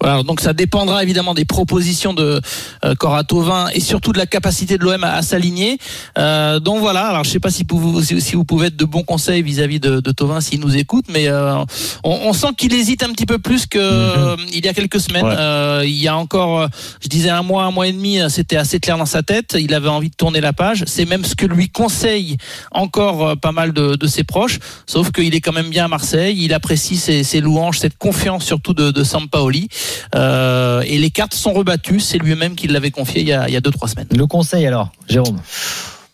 [0.01, 2.39] Voilà, donc ça dépendra évidemment des propositions de
[2.85, 5.77] euh, Cora Thauvin et surtout de la capacité de l'OM à, s'aligner.
[6.17, 9.03] Euh, donc voilà, alors je sais pas si vous, si, vous pouvez être de bons
[9.03, 11.55] conseils vis-à-vis de, de Thauvin s'il nous écoute, mais euh,
[12.03, 14.99] on, on sent qu'il hésite un petit peu plus que euh, il y a quelques
[14.99, 15.25] semaines.
[15.25, 15.35] Ouais.
[15.37, 16.67] Euh, il y a encore, euh,
[17.01, 19.55] je disais un mois, un mois et demi, c'était assez clair dans sa tête.
[19.59, 20.83] Il avait envie de tourner la page.
[20.87, 22.37] C'est même ce que lui conseille
[22.71, 24.59] encore euh, pas mal de, de ses proches.
[24.85, 26.37] Sauf qu'il est quand même bien à Marseille.
[26.39, 29.69] Il apprécie ses, ses louanges, cette confiance surtout de, de Sampaoli.
[30.15, 31.99] Euh, et les cartes sont rebattues.
[31.99, 34.07] C'est lui-même qui l'avait confié il y a, il y a deux trois semaines.
[34.15, 35.39] Le conseil alors, Jérôme?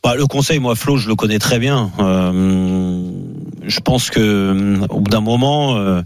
[0.04, 1.90] Bah, le conseil, moi, Flo, je le connais très bien.
[2.00, 3.10] Euh,
[3.66, 6.02] je pense que au bout d'un moment, euh,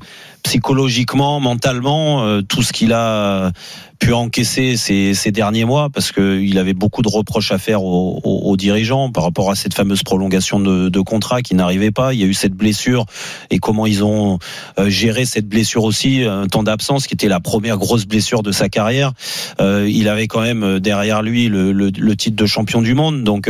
[0.47, 3.51] psychologiquement, mentalement, euh, tout ce qu'il a
[3.99, 7.83] pu encaisser ces, ces derniers mois, parce que il avait beaucoup de reproches à faire
[7.83, 11.91] aux, aux- aux dirigeants par rapport à cette fameuse prolongation de, de contrat qui n'arrivait
[11.91, 12.13] pas.
[12.13, 13.05] Il y a eu cette blessure
[13.49, 14.39] et comment ils ont
[14.79, 18.53] euh, géré cette blessure aussi, un temps d'absence qui était la première grosse blessure de
[18.53, 19.12] sa carrière.
[19.60, 22.93] Euh, il avait quand même euh, derrière lui le, le- le titre de champion du
[22.93, 23.49] monde, donc.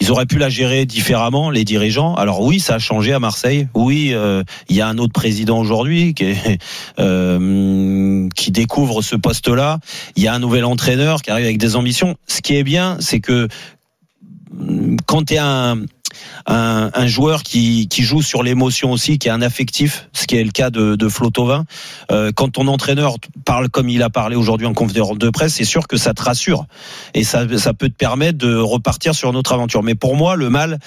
[0.00, 2.14] Ils auraient pu la gérer différemment, les dirigeants.
[2.14, 3.68] Alors oui, ça a changé à Marseille.
[3.74, 6.34] Oui, euh, il y a un autre président aujourd'hui qui,
[6.98, 9.78] euh, qui découvre ce poste-là.
[10.16, 12.16] Il y a un nouvel entraîneur qui arrive avec des ambitions.
[12.26, 13.48] Ce qui est bien, c'est que
[15.06, 15.82] quand tu es un,
[16.46, 20.36] un, un joueur qui, qui joue sur l'émotion aussi, qui est un affectif, ce qui
[20.36, 21.64] est le cas de, de Flo Thauvin,
[22.10, 25.64] euh, quand ton entraîneur parle comme il a parlé aujourd'hui en conférence de presse, c'est
[25.64, 26.66] sûr que ça te rassure
[27.14, 29.82] et ça, ça peut te permettre de repartir sur une autre aventure.
[29.82, 30.78] Mais pour moi, le mal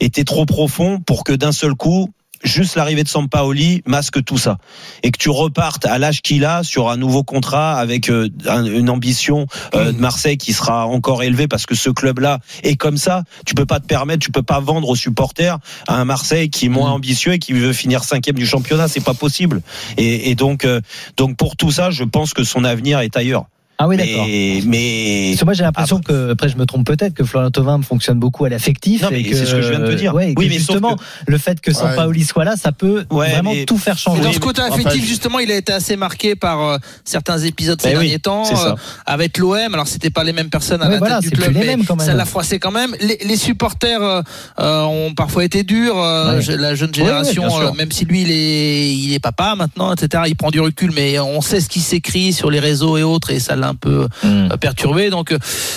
[0.00, 4.58] était trop profond pour que d'un seul coup, juste l'arrivée de Sampaoli masque tout ça
[5.02, 8.64] et que tu repartes à l'âge qu'il a sur un nouveau contrat avec euh, un-
[8.64, 12.96] une ambition euh, de Marseille qui sera encore élevée parce que ce club-là est comme
[12.96, 13.24] ça.
[13.44, 16.66] Tu peux pas te permettre, tu peux pas vendre aux supporters à un Marseille qui
[16.66, 19.62] est moins ambitieux et qui veut finir cinquième du championnat, c'est pas possible.
[19.98, 20.80] Et, et donc, euh,
[21.16, 23.44] donc pour tout ça, je pense que son avenir est ailleurs.
[23.82, 24.26] Ah oui, Mais- d'accord.
[24.66, 27.80] Mais, Parce que moi j'ai l'impression que, après je me trompe peut-être, que Florian Thauvin
[27.80, 29.00] fonctionne beaucoup à l'affectif.
[29.02, 30.14] Non, mais et que, c'est ce que je viens de te dire.
[30.14, 33.64] Ouais, Oui, mais justement, le fait que Sampaoli soit là, ça peut Ouais, vraiment mais-
[33.64, 34.20] tout faire Mais changer.
[34.22, 37.88] dans ce côté affectif, justement, il a été assez marqué par euh, certains épisodes ces
[37.92, 38.74] Ben oui, derniers temps euh,
[39.06, 39.72] avec l'OM.
[39.72, 41.84] Alors, c'était pas les mêmes personnes à Ouais, la voilà, tête du club, mais mêmes
[41.86, 42.06] quand même.
[42.06, 42.94] ça l'a froissé quand même.
[43.00, 44.20] Les, les supporters euh,
[44.60, 45.98] euh, ont parfois été durs.
[45.98, 46.56] euh, Ouais.
[46.58, 49.94] La jeune Ouais, génération, ouais, euh, même si lui, il est, il est papa maintenant,
[49.94, 50.24] etc.
[50.26, 53.30] Il prend du recul, mais on sait ce qui s'écrit sur les réseaux et autres,
[53.30, 54.48] et ça l'a un peu Hmm.
[54.52, 55.10] euh, perturbé.
[55.10, 55.34] Donc,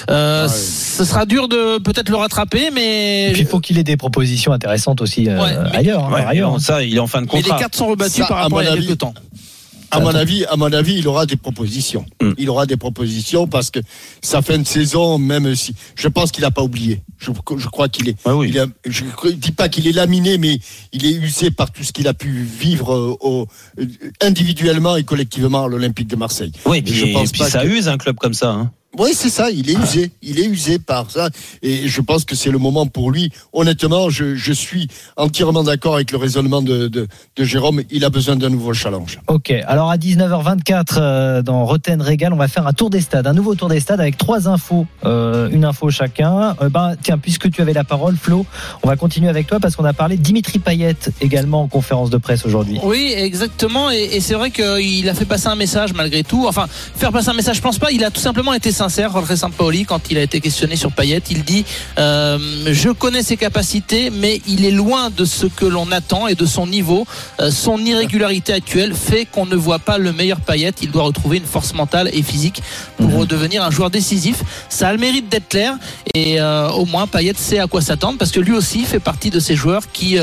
[0.10, 3.29] euh, ce sera dur de peut-être le rattraper, mais.
[3.34, 6.06] Puis il faut qu'il ait des propositions intéressantes aussi euh, Ouais, mais- ailleurs.
[6.06, 6.60] hein, Ouais, ailleurs.
[6.60, 7.60] ça, il est en fin de mais les contrat.
[7.60, 9.13] cartes sont rebattues Ça, par à rapport à il y a mon avis- quelques temps.
[9.95, 12.06] À mon avis, à mon avis, il aura des propositions.
[12.21, 12.32] Mm.
[12.38, 13.79] Il aura des propositions parce que
[14.21, 17.01] sa fin de saison, même si je pense qu'il n'a pas oublié.
[17.19, 18.27] Je, je crois qu'il est.
[18.27, 18.47] Ouais, oui.
[18.49, 20.60] il a- je ne dis pas qu'il est laminé, mais
[20.91, 23.47] il est usé par tout ce qu'il a pu vivre euh, au-
[23.79, 23.86] euh,
[24.21, 26.51] individuellement et collectivement à l'Olympique de Marseille.
[26.65, 28.49] Oui, Mais puis, je pense puis pas ça que- use un club comme ça.
[28.51, 28.71] hein.
[28.97, 30.12] Oui, c'est ça, il est usé.
[30.21, 31.29] Il est usé par ça.
[31.63, 33.32] Et je pense que c'est le moment pour lui.
[33.51, 37.82] Honnêtement, je, je suis entièrement d'accord avec le raisonnement de, de, de Jérôme.
[37.89, 39.19] Il a besoin d'un nouveau challenge.
[39.27, 43.25] Ok, alors à 19h24 euh, dans Roten Régal, on va faire un tour des stades,
[43.25, 46.56] un nouveau tour des stades avec trois infos, euh, une info chacun.
[46.62, 48.45] Euh, ben, tiens, puisque tu avais la parole, Flo,
[48.84, 52.12] on va continuer avec toi parce qu'on a parlé de Dimitri Payet également en conférence
[52.12, 52.79] de presse aujourd'hui.
[52.84, 53.89] Oui, exactement.
[53.89, 56.45] Et, et c'est vrai qu'il a fait passer un message malgré tout.
[56.47, 57.91] Enfin, faire passer un message, je pense pas.
[57.91, 61.22] Il a tout simplement été sincère, Jorge Sampaoli, quand il a été questionné sur Payet.
[61.30, 61.63] Il dit
[61.98, 66.36] euh, Je connais ses capacités, mais il est loin de ce que l'on attend et
[66.36, 67.08] de son niveau.
[67.39, 70.74] Euh, son irrégularité actuelle fait qu'on ne voit pas le meilleur Payet.
[70.82, 72.62] Il doit retrouver une force mentale et physique
[72.98, 74.43] pour redevenir un joueur décisif.
[74.67, 75.76] Ça a le mérite d'être clair.
[76.13, 79.30] Et euh, au moins, Payet sait à quoi s'attendre parce que lui aussi fait partie
[79.30, 80.17] de ces joueurs qui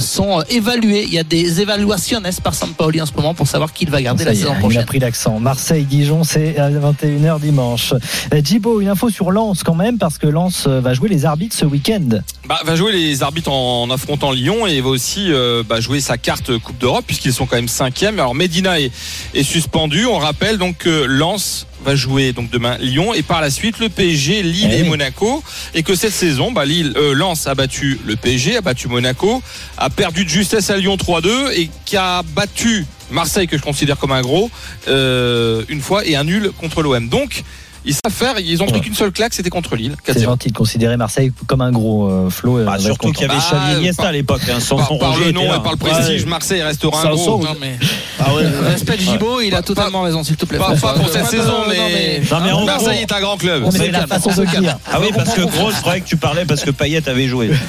[0.00, 1.04] sont évalués.
[1.06, 4.02] Il y a des évaluations par Sampaoli en ce moment pour savoir qui il va
[4.02, 4.82] garder Ça la saison il prochaine.
[4.82, 5.40] a pris l'accent.
[5.40, 7.94] Marseille-Dijon, c'est à 21h dimanche.
[8.34, 11.24] Euh, Djibo, une info sur Lens quand même, parce que Lens euh, va jouer les
[11.24, 12.20] arbitres ce week-end.
[12.48, 16.00] Bah, va jouer les arbitres en, en affrontant Lyon et va aussi euh, bah, jouer
[16.00, 18.18] sa carte Coupe d'Europe puisqu'ils sont quand même cinquième.
[18.18, 18.90] Alors Medina est,
[19.34, 20.06] est suspendu.
[20.06, 23.88] On rappelle donc que Lens va jouer donc demain Lyon et par la suite le
[23.88, 24.82] PSG, Lille Eh et.
[24.84, 25.42] Monaco
[25.74, 29.42] et que cette saison bah, Lille, euh, Lens a battu le PSG, a battu Monaco,
[29.78, 33.98] a perdu de justesse à Lyon 3-2 et qui a battu Marseille que je considère
[33.98, 34.50] comme un gros
[34.88, 37.08] euh, une fois et un nul contre l'OM.
[37.08, 37.42] Donc
[37.84, 39.96] ils savent faire, ils ont pris qu'une seule claque, c'était contre Lille.
[40.06, 40.12] 4-0.
[40.12, 42.58] C'est gentil de considérer Marseille comme un gros euh, Flo.
[42.58, 44.98] euh, Bah, surtout qu'il y avait Bah, Xavi Iniesta à l'époque, hein, sans Par, son
[44.98, 46.28] par Roger le nom et par le prestige, Ouais.
[46.28, 47.42] Marseille restera un gros.
[47.42, 47.78] Non, mais
[48.18, 50.58] Ah ouais, respect Gibo, il a totalement raison, s'il te plaît.
[50.58, 53.64] Pas, pas pour cette saison, non, mais, Non, mais en Marseille est un grand club.
[53.70, 54.76] C'est la façon on de dire.
[54.92, 57.50] Ah oui, parce que gros, je croyais que tu parlais parce que Payet avait joué.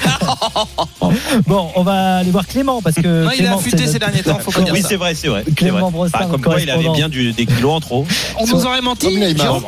[1.46, 3.24] Bon, on va aller voir Clément parce que.
[3.24, 5.44] Non, il a affûté ces derniers temps, faut pas dire Oui, c'est vrai, c'est vrai.
[5.56, 5.90] Clément.
[5.90, 8.06] Brossard, Bah, comme quoi, il avait bien du- des kilos en trop.
[8.38, 9.08] On nous aurait menti.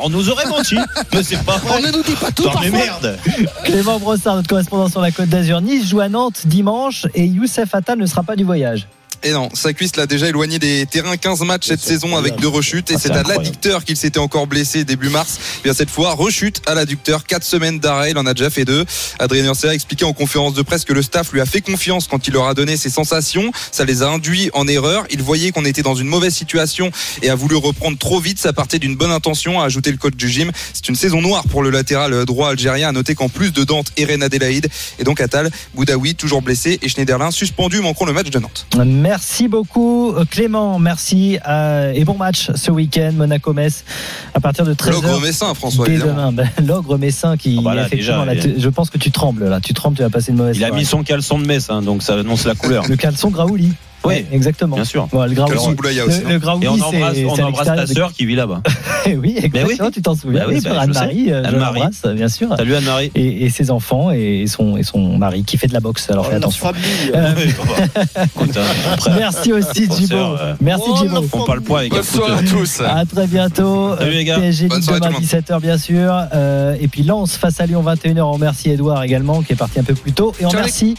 [0.01, 0.77] On nous aurait menti,
[1.13, 1.81] mais c'est pas On vrai.
[1.81, 3.17] ne nous dit pas tout mais merde.
[3.63, 5.61] Clément Brossard, notre correspondant sur la Côte d'Azur.
[5.61, 8.87] Nice joue à Nantes dimanche et Youssef Attal ne sera pas du voyage.
[9.23, 12.47] Et non, sa cuisse l'a déjà éloigné des terrains 15 matchs cette saison avec deux
[12.47, 12.91] rechutes.
[12.91, 15.37] Et Ah, c'est c'est à l'adducteur qu'il s'était encore blessé début mars.
[15.59, 17.23] Et bien cette fois, rechute à l'adducteur.
[17.25, 18.85] Quatre semaines d'arrêt, il en a déjà fait deux.
[19.19, 22.07] Adrien Ursa a expliqué en conférence de presse que le staff lui a fait confiance
[22.07, 23.51] quand il leur a donné ses sensations.
[23.71, 25.05] Ça les a induits en erreur.
[25.09, 28.39] Il voyait qu'on était dans une mauvaise situation et a voulu reprendre trop vite.
[28.39, 30.51] Ça partait d'une bonne intention, a ajouté le coach du gym.
[30.73, 32.89] C'est une saison noire pour le latéral droit algérien.
[32.89, 34.67] À noter qu'en plus de Dante, Eren Adelaïde
[34.99, 38.67] et donc Attal, Boudaoui toujours blessé et Schneiderlin suspendu manqueront le match de Nantes.
[39.09, 43.83] Merci beaucoup euh, Clément, merci euh, et bon match ce week-end Monaco-Metz
[44.33, 44.93] à partir de 13h.
[44.93, 48.55] L'ogre messin, François, Dès demain, Ben, l'ogre messin qui Ah bah là, effectivement, déjà, là,
[48.55, 50.63] tu- je pense que tu trembles là, tu trembles, tu vas passer une mauvaise Il
[50.63, 52.87] a mis son caleçon de messe, hein, donc ça annonce la couleur.
[52.87, 53.73] le caleçon Graouli.
[54.05, 54.75] Oui, exactement.
[54.75, 55.07] bien sûr.
[55.11, 56.29] Bon, le aussi, le, hein.
[56.29, 58.61] le Graouli, Et on embrasse, on embrasse ta sœur qui vit là-bas.
[59.07, 59.91] oui, exactement, oui.
[59.93, 61.79] tu t'en souviens, Bah oui, bah, Anne-Marie, euh, je Anne-Marie.
[61.79, 62.55] l'embrasse, bien sûr.
[62.57, 63.11] Salut Anne-Marie.
[63.15, 66.09] Et, et ses enfants et son, et son mari qui fait de la boxe.
[66.09, 66.65] Alors Oh, fais attention.
[66.67, 67.11] famille.
[67.13, 67.33] Euh,
[69.17, 70.15] merci aussi Bon, Djibo.
[70.15, 71.25] euh, Merci oh, Djibo.
[71.33, 72.45] on parle poids avec Bonne à footeux.
[72.49, 72.81] tous.
[72.81, 73.95] À très bientôt.
[73.97, 74.39] Salut, les gars.
[74.39, 75.21] PSG demain tout le monde.
[75.21, 76.13] 17h bien sûr.
[76.33, 78.21] Euh, et puis Lens face à Lyon 21h.
[78.21, 80.33] On remercie Edouard également qui est parti un peu plus tôt.
[80.39, 80.95] Et on remercie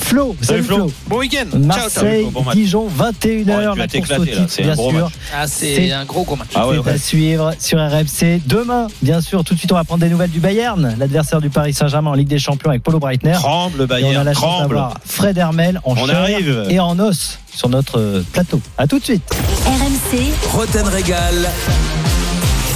[0.00, 0.34] Flo.
[0.40, 0.90] Salut, Flo.
[1.08, 1.46] Bon week-end.
[1.58, 1.90] Marseille,
[2.22, 2.56] Salut, bon match.
[2.56, 2.98] Dijon 21h.
[2.98, 5.10] Ouais, tu vas la course bien gros sûr.
[5.34, 6.48] Ah, C'est- un gros gros match.
[6.54, 6.92] Ah ouais, C'est ouais.
[6.92, 8.40] à suivre sur RMC.
[8.46, 11.50] Demain, bien sûr, tout de suite, on va prendre des nouvelles du Bayern, l'adversaire du
[11.50, 13.32] Paris Saint-Germain en Ligue des Champions avec Polo Breitner.
[13.32, 14.68] Tremble, Et on a Bayern, la chance tremble.
[14.74, 16.66] d'avoir Fred Hermel en On chair arrive.
[16.68, 18.60] et en os sur notre euh, plateau.
[18.78, 19.22] À tout de suite.
[19.66, 21.48] RMC, Roten Régal.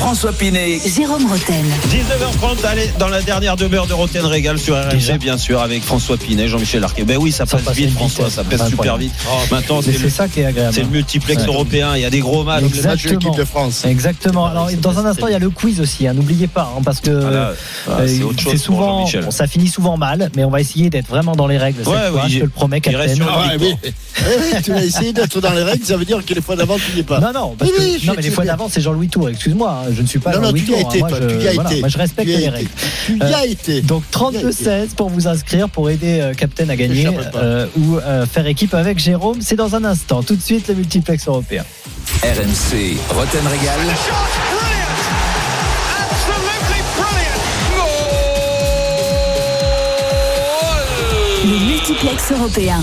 [0.04, 0.78] François Pinet.
[0.84, 1.64] Jérôme Roten.
[1.88, 4.74] 19h30, allez, dans la dernière demeure de Roten Régal sur.
[4.76, 7.04] RMC, bien sûr, avec François Pinet, Jean-Michel Larquet.
[7.04, 9.02] Ben oui, ça Ça passe passe vite, François, vitesse, ça passe incroyable.
[9.04, 9.50] super vite.
[9.50, 10.74] Maintenant, Mais c'est le, ça qui est agréable.
[10.74, 11.48] c'est le multiplex Ouais.
[11.48, 12.64] européen, il y a des gros matchs.
[12.74, 13.34] Les matchs de l'équipe Exactement.
[13.36, 13.84] de France.
[13.86, 14.44] Exactement.
[14.46, 16.06] Alors, dans un instant, il y a le quiz aussi.
[16.06, 16.12] hein.
[16.12, 17.52] N'oubliez pas, hein, parce que Voilà.
[17.88, 21.34] Ah, euh, c'est souvent, bon, ça finit souvent mal, mais on va essayer d'être vraiment
[21.34, 21.78] dans les règles.
[21.82, 23.14] Cette Ouais, fois, oui, je te le promets, Captain.
[23.26, 23.74] Ah, oui.
[23.86, 26.76] Eh tu vas essayer d'être dans les règles, ça veut dire que les fois d'avant,
[26.76, 27.20] tu n'y es pas.
[27.20, 29.30] Non, non, parce que- non mais les fois d'avant, c'est Jean-Louis Tour.
[29.30, 31.42] Excuse-moi, hein, je ne suis pas Non, non, tu y as été, toi, je, tu
[31.42, 31.80] y as été.
[31.80, 32.70] moi, je respecte les règles.
[33.06, 33.82] Tu y as été.
[33.82, 34.48] Donc Tu y as été.
[34.50, 38.74] 32-16 pour vous inscrire, pour aider euh, Captain à gagner euh, ou euh, faire équipe
[38.74, 39.40] avec Jérôme.
[39.40, 40.22] C'est dans un instant.
[40.22, 41.64] Tout de suite, le multiplex européen.
[42.22, 42.96] RMC.
[43.10, 43.80] Roten Régal.
[51.44, 52.80] Le multiplex européen.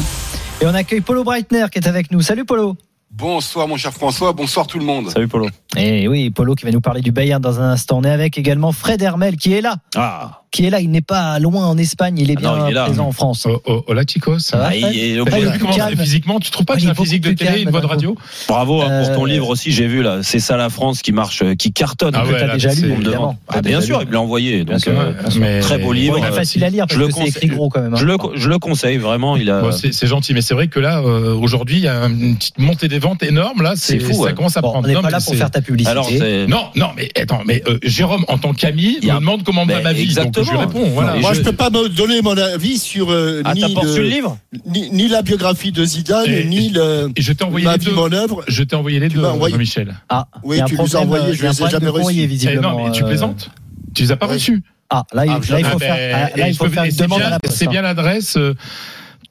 [0.61, 2.21] Et on accueille Polo Breitner qui est avec nous.
[2.21, 2.75] Salut Polo.
[3.13, 5.09] Bonsoir mon cher François, bonsoir tout le monde.
[5.09, 5.49] Salut Polo.
[5.75, 7.97] Et oui, Polo qui va nous parler du Bayern dans un instant.
[7.97, 9.75] On est avec également Fred Hermel qui est là.
[9.97, 10.79] Ah, qui est là.
[10.81, 12.85] Il n'est pas loin en Espagne, il est Ah non, bien il est là.
[12.85, 13.45] présent en France.
[13.45, 14.39] Au, au, au Lachicos.
[14.39, 17.31] Ça va, Ah, il est- physiquement, tu trouves pas Ah, que j'ai un physique de
[17.31, 18.15] télé, une voix de radio
[18.47, 20.19] Bravo hein, pour ton Euh, livre aussi, j'ai vu là.
[20.23, 22.13] C'est ça la France qui marche, euh, qui cartonne.
[22.15, 23.37] Ah que ouais, t'as là, déjà lu, évidemment.
[23.47, 24.63] Ah, bien sûr, il me l'a envoyé.
[24.65, 26.17] Donc, euh, mais- très beau livre.
[26.19, 27.93] Il est facile à lire je parce le que c'est conseille- écrit gros quand même.
[27.93, 27.97] hein.
[27.97, 29.37] Je le, je le conseille vraiment.
[29.71, 32.87] C'est gentil, mais c'est vrai que là, euh, aujourd'hui, il y a une petite montée
[32.87, 33.61] des ventes énorme.
[33.61, 34.87] Là, c'est fou, Ça commence à Bon, on prendre.
[34.87, 36.45] n'est Non, pas là pour faire ta publicité.
[36.47, 40.03] Non, non, mais attends, mais Jérôme, en tant qu'ami, me demande comment va ma vie.
[40.03, 40.40] exactement.
[40.43, 40.89] Je lui réponds.
[40.93, 41.15] Voilà.
[41.15, 44.03] Moi, je- je peux pas me donner mon avis sur euh, Ah, ni, le- le
[44.03, 47.77] livre ni, ni la biographie de Zidane, Et- ni le, Et je t'ai envoyé ma
[47.77, 47.91] les deux.
[47.93, 48.43] mon œuvre.
[48.47, 49.95] Je t'ai envoyé les Tu deux, envoyé- Michel.
[50.09, 52.47] Ah, Oui, tu nous as envoyé, je un les ai jamais reçus.
[52.49, 53.49] Eh non, mais tu euh, plaisantes
[53.93, 55.63] Tu les as pas reçus Ah, là, il, Ah, là, il jamais.
[55.63, 57.37] faut Ah, faire, ben, ah, là, il faut faire une c'est demande bien- à la.
[57.49, 58.53] C'est bien l'adresse euh,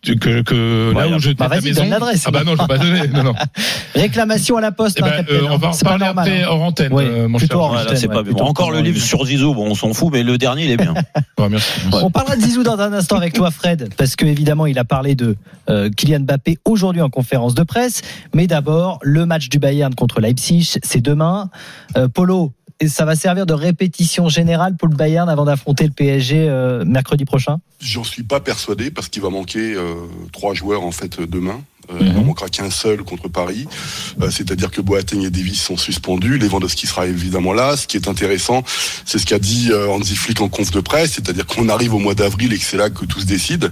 [0.02, 2.24] que, là où je Bah, vas-y, donne l'adresse.
[2.26, 3.08] Ah bah non, je vais pas donner.
[3.08, 3.34] Non, non.
[3.94, 5.70] Réclamation à la poste, Eh hein, capitaine, euh, on va hein.
[5.70, 6.46] en C'est pas parler normal, après hein.
[6.48, 7.60] hors antenne, Oui, euh, mon plutôt cher.
[7.62, 8.44] hors Voilà, antenne, ouais, pas plutôt.
[8.44, 10.94] Encore le livre sur Zizou, bon, on s'en fout, mais le dernier, il est bien.
[11.38, 11.70] Ouais, merci.
[11.90, 14.84] On parlera de Zizou dans un instant avec toi, Fred, parce que évidemment, il a
[14.84, 15.36] parlé de
[15.70, 18.02] euh, Kylian Mbappé aujourd'hui en conférence de presse.
[18.34, 21.48] Mais d'abord, le match du Bayern contre Leipzig, c'est demain.
[21.96, 25.92] Euh, Polo, et ça va servir de répétition générale pour le Bayern avant d'affronter le
[25.92, 27.58] PSG euh, mercredi prochain?
[27.80, 29.94] J'en suis pas persuadé parce qu'il va manquer euh,
[30.32, 31.60] trois joueurs en fait demain.
[31.92, 31.98] Euh.
[32.00, 33.66] Il en manquera qu'un seul contre Paris.
[34.20, 36.38] Euh, C'est-à-dire que Boateng et Davis sont suspendus.
[36.38, 37.76] Lewandowski sera évidemment là.
[37.76, 38.62] Ce qui est intéressant,
[39.04, 41.98] c'est ce qu'a dit euh, Hansi Flick en conf de presse, c'est-à-dire qu'on arrive au
[41.98, 43.70] mois d'avril et que c'est là que tout se décide.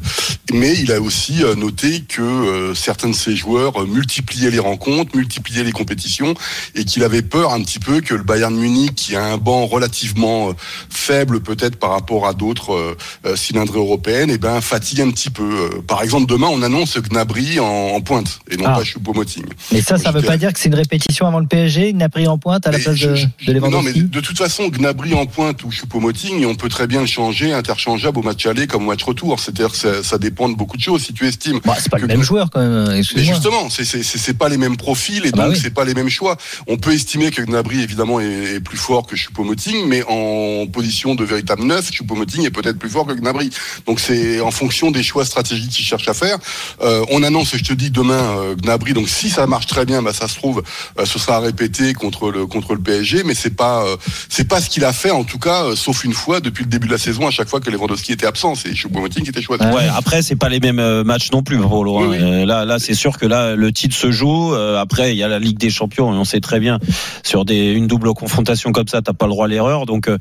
[0.52, 4.58] Mais il a aussi euh, noté que euh, certains de ses joueurs euh, multipliaient les
[4.58, 6.34] rencontres, multipliaient les compétitions
[6.74, 9.66] et qu'il avait peur un petit peu que le Bayern Munich, qui a un banc
[9.66, 10.52] relativement euh,
[10.90, 12.96] faible peut-être par rapport à d'autres
[13.34, 15.42] cylindrées européennes, et ben fatigue un petit peu.
[15.44, 18.74] Euh, Par exemple, demain, on annonce Gnabry en, en pointe et non Ah.
[18.78, 19.44] pas Choupo-Moting.
[19.72, 21.94] Mais ça, ça Je veut pas dire que c'est une répétition avant le PSG.
[22.10, 24.38] Pris en pointe à la Mais place je- de, je- de non, mais de toute
[24.38, 28.46] façon, Gnabry en pointe ou Choupo-Moting, on peut très bien le changer interchangeable au match
[28.46, 29.38] aller comme au match retour.
[29.38, 31.02] C'est-à-dire que ça, ça dépend de beaucoup de choses.
[31.02, 32.88] Si tu estimes Bah, c'est pas que le même joueur quand même.
[32.88, 33.34] mais Excuse-moi.
[33.34, 35.60] justement, c'est pas les mêmes profils et Ah bah donc oui.
[35.62, 36.38] c'est pas les mêmes choix.
[36.66, 41.14] On peut estimer que Gnabry évidemment est, est plus fort que Choupo-Moting, mais en position
[41.14, 43.50] de véritable neuf, Choupo-Moting est peut-être plus fort que Gnabry.
[43.86, 46.38] Donc c'est en fonction des choix stratégiques qu'il cherche à faire.
[46.80, 48.92] Euh, on annonce, je te dis demain euh, Gnabry.
[48.92, 50.62] Donc si ça marche très bien, bah ça se trouve,
[50.98, 53.96] euh, ce sera répété contre le contre le PSG, mais c'est pas euh,
[54.28, 56.70] c'est pas ce qu'il a fait en tout cas, euh, sauf une fois depuis le
[56.70, 59.42] début de la saison, à chaque fois que Lewandowski était absent, c'est Choupo-Moting qui était
[59.42, 59.64] choisi.
[59.64, 62.02] Ouais, après c'est pas les mêmes euh, matchs non plus pour Laurent.
[62.06, 62.18] Oui, oui.
[62.20, 64.54] Euh, Là, là, c'est sûr que là le titre se joue.
[64.54, 66.78] Euh, après, il y a la Ligue des Champions et on sait très bien
[67.22, 69.84] sur des une double confrontation comme ça, t'as pas le droit à l'erreur.
[69.86, 70.16] Donc, euh,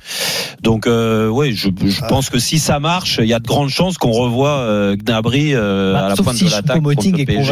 [0.62, 2.08] donc, euh, ouais, je, je Ah.
[2.08, 5.54] pense que si ça marche, il y a de grandes chances qu'on revoie euh, Gnabry
[5.54, 6.82] euh, Bah, à la pointe si de l'attaque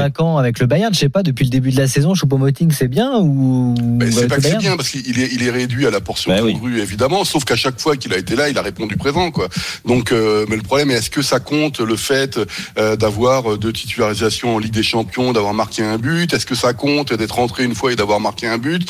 [0.10, 0.94] convaincant avec le Bayern.
[0.94, 3.76] Je sais pas, depuis le début de la saison, Choupo-Moting c'est bien ou
[4.12, 6.42] c'est pas que c'est bien parce qu'il est, il est réduit à la portion Bah
[6.44, 6.54] oui.
[6.54, 9.48] congrue évidemment, sauf qu'à chaque fois qu'il a été là, il a répondu présent quoi.
[9.86, 12.40] Donc, euh, mais le problème est est-ce que ça compte le fait
[12.78, 16.34] euh, d'avoir deux titularisations en Ligue des Champions, d'avoir marqué un but?
[16.34, 18.88] Est-ce que ça compte d'être rentré une fois et d'avoir marqué un but?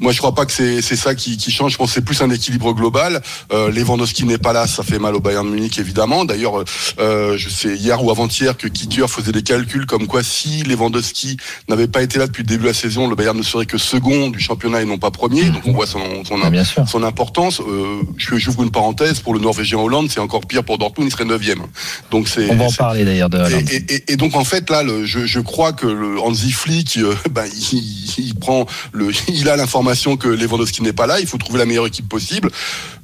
[0.00, 1.72] Moi, je crois pas que c'est c'est ça qui, qui change.
[1.72, 3.22] Je pense que c'est plus un équilibre global.
[3.52, 6.24] Euh, Lewandowski n'est pas là, ça fait mal au Bayern de Munich évidemment.
[6.24, 6.64] D'ailleurs,
[6.98, 11.36] euh, je sais hier ou avant-hier que Kicker faisait des calculs comme quoi si Lewandowski
[11.68, 13.78] n'avait pas été là depuis le début de la saison, le Bayern ne serait que
[13.78, 15.44] second du championnat et non pas premier.
[15.50, 17.60] Donc on voit son, son, Ah, son importance.
[17.60, 21.24] Euh, j'ouvre une parenthèse pour le Norvégien Hollande, c'est encore pire pour Dortmund, il serait
[21.24, 21.62] neuvième.
[22.10, 24.82] Donc c'est On va en parler d'ailleurs de et, et- et donc en fait là,
[24.82, 29.48] le, je, je crois que le Hansi Flick, euh, ben, il, il prend le, il
[29.48, 31.20] a l'information que Lewandowski n'est pas là.
[31.20, 32.50] Il faut trouver la meilleure équipe possible.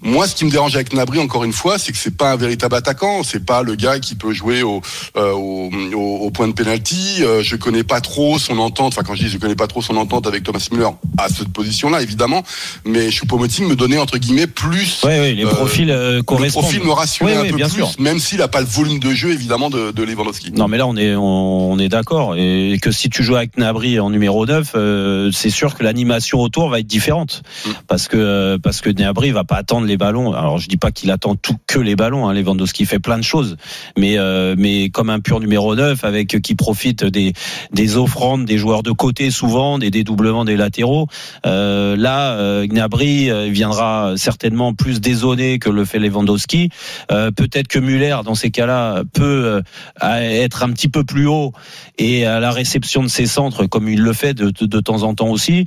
[0.02, 2.36] Moi, ce qui me dérange avec Nabry, encore une fois, c'est que c'est pas un
[2.36, 3.22] véritable attaquant.
[3.22, 4.80] C'est pas le gars qui peut jouer au,
[5.16, 7.18] euh, au, au- au point de pénalty.
[7.20, 8.92] Euh, je connais pas trop son entente.
[8.94, 11.48] Enfin, quand je dis je connais pas trop son entente avec Thomas Müller à cette
[11.48, 12.42] position-là, évidemment.
[12.85, 15.03] Mais Choupo-Moting me donnait entre guillemets plus.
[15.03, 16.64] Ouais, ouais, les euh, profils euh, le correspondent.
[16.64, 17.90] profil me rassurait Oui, un oui, peu bien plus, sûr.
[17.98, 20.53] même s'il a pas le volume de jeu évidemment de, de Lewandowski.
[20.53, 22.35] Non, mais là, on est, on, on est d'accord.
[22.37, 26.40] Et que si tu joues avec Nabry en numéro 9, euh, c'est sûr que l'animation
[26.40, 27.42] autour va être différente.
[27.66, 27.70] Mm.
[27.87, 30.33] Parce que, parce que Nabry va pas attendre les ballons.
[30.33, 32.29] Alors, je dis pas qu'il attend tout que les ballons.
[32.29, 32.35] Hein.
[32.35, 33.57] Lewandowski fait plein de choses.
[33.96, 37.30] Mais, euh, mais comme un pur numéro 9, avec, qui profite des,
[37.73, 41.07] des offrandes des joueurs de côté souvent, des dédoublements des latéraux.
[41.47, 46.71] Euh, là, euh, Gnabry euh, viendra certainement plus désonné que le fait Lewandowski.
[47.11, 49.62] Euh, Peut-être que Muller, dans ces cas-là, peut
[50.03, 51.53] euh, être un petit peu plus haut
[51.99, 55.03] et à la réception de ses centres, comme il le fait de, de, de temps
[55.03, 55.64] en temps aussi.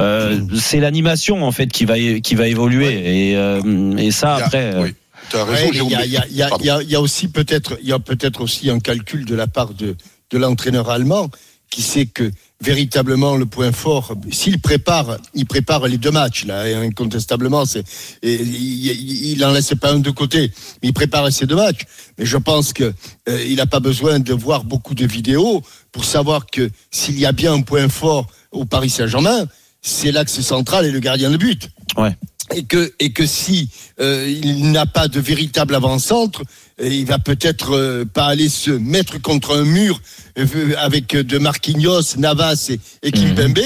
[0.00, 4.74] Euh, C'est l'animation en fait qui va qui va évoluer et, euh, et ça après.
[4.82, 4.94] oui.
[5.34, 8.78] Ouais, il y y a- y y aussi peut-être, il y a peut-être aussi un
[8.78, 9.96] calcul de la part de,
[10.30, 11.30] de l'entraîneur allemand
[11.70, 14.14] qui sait que véritablement le point fort.
[14.30, 17.84] S'il prépare, il prépare les deux matchs là, et incontestablement, c'est
[18.22, 20.52] il, il en laisse pas un de côté.
[20.82, 21.82] Mais il prépare ces deux matchs.
[22.18, 22.94] Mais je pense que
[23.28, 25.62] euh, n'a pas besoin de voir beaucoup de vidéos
[25.92, 29.46] pour savoir que s'il y a bien un point fort au Paris Saint-Germain,
[29.82, 31.68] c'est l'axe central et le gardien de but.
[31.96, 32.16] Ouais.
[32.54, 33.68] Et que et que si
[34.00, 36.42] euh, il n'a pas de véritable avant-centre,
[36.80, 40.00] euh, il va peut-être euh, pas aller se mettre contre un mur
[40.38, 43.58] euh, avec de Marquinhos, Navas et, et Kimpembe,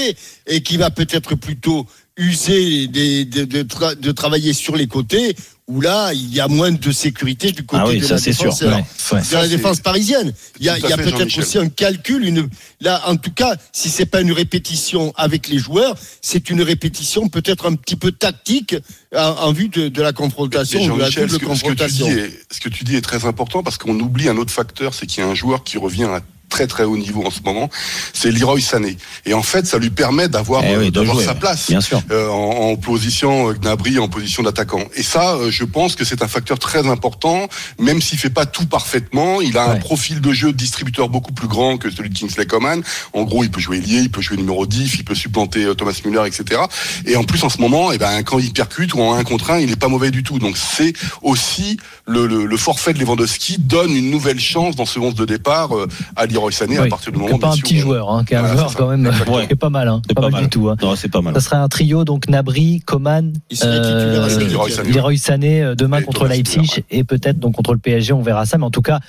[0.47, 1.85] et qui va peut-être plutôt
[2.17, 5.35] user des- de, de tra- de travailler sur les côtés,
[5.71, 8.19] où là il y a moins de sécurité du côté Ah oui, de ça, la
[8.19, 8.31] sûr.
[8.33, 8.83] défense, Ouais.
[9.13, 9.19] Ouais.
[9.21, 10.33] de Ça, la défense parisienne.
[10.59, 12.49] Il y a, peut-être aussi un calcul, une
[12.81, 17.29] là en tout cas, si c'est pas une répétition avec les joueurs, c'est une répétition
[17.29, 18.75] peut-être un petit peu tactique
[19.15, 21.45] en, en vue de, de la confrontation, de la double ce que, ce que tu
[21.45, 22.07] confrontation.
[22.07, 24.93] dis est, ce que tu dis est très important parce qu'on oublie un autre facteur,
[24.93, 26.21] c'est qu'il y a un joueur qui revient à
[26.51, 27.69] très très haut niveau en ce moment,
[28.13, 28.97] c'est Leroy Sané.
[29.25, 31.99] Et en fait, ça lui permet d'avoir Eh oui, euh, d'avoir sa place Bien sûr.
[32.11, 34.83] euh, en, en position euh, Gnabry en position d'attaquant.
[34.95, 37.47] Et ça, je pense que c'est un facteur très important,
[37.79, 39.41] même s'il fait pas tout parfaitement.
[39.41, 42.45] Il a un profil de jeu de distributeur beaucoup plus grand que celui de Kingsley
[42.45, 42.83] Coman.
[43.13, 45.97] En gros, il peut jouer lié, il peut jouer numéro 10, il peut supplanter Thomas
[46.05, 46.61] Müller, etc.
[47.05, 49.51] Et en plus, en ce moment, eh ben, quand il percute ou en 1 contre
[49.51, 50.37] 1, il est pas mauvais du tout.
[50.37, 50.91] Donc c'est
[51.21, 55.25] aussi le, le, le forfait de Lewandowski donne une nouvelle chance dans ce 11 de
[55.25, 55.69] départ
[56.17, 58.33] à Leroy Sané à Oui, partir du moment pas un petit où- joueur, hein, qui
[58.33, 59.11] est un Voilà, joueur quand même
[59.47, 60.43] qui est pas mal, hein, C'est pas, pas mal, mal.
[60.43, 60.69] du tout.
[60.69, 60.75] hein.
[60.81, 61.33] Non, c'est pas mal.
[61.35, 64.37] Ça serait un trio donc Nabri, Coman, à euh.
[64.49, 64.91] Leroy Sané.
[64.91, 68.45] Leroy Sané euh, demain Et contre Leipzig et peut-être donc contre le PSG, on verra
[68.45, 68.57] ça.
[68.57, 68.99] Mais en tout cas,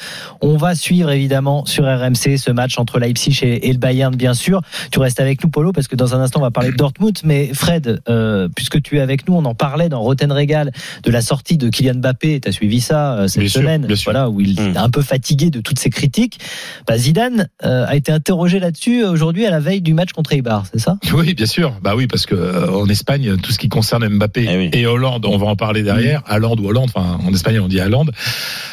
[0.41, 4.35] on va suivre évidemment sur RMC ce match entre Leipzig et, et le Bayern, bien
[4.35, 4.61] sûr.
[4.91, 7.19] Tu restes avec nous, Polo, parce que dans un instant on va parler de Dortmund.
[7.25, 10.73] Mais Fred, euh, puisque tu es avec nous, on en parlait dans Roten Régal
[11.05, 12.41] de la sortie de Kylian Mbappé.
[12.41, 14.11] Tu as suivi ça euh, cette Bien sûr, semaine, bien sûr.
[14.13, 14.75] voilà, où il Mm.
[14.75, 16.39] est un peu fatigué de toutes ces critiques.
[16.87, 17.22] Bah, Zidane
[17.65, 20.97] euh, a été interrogé là-dessus aujourd'hui à la veille du match contre Eibar, c'est ça?
[21.13, 21.75] Oui, bien sûr.
[21.83, 24.71] Bah oui, parce que euh, en Espagne, tout ce qui concerne Mbappé Eh oui.
[24.73, 26.23] et Hollande, on va en parler derrière.
[26.31, 28.13] Hollande ou Hollande, enfin en espagnol on dit Hollande.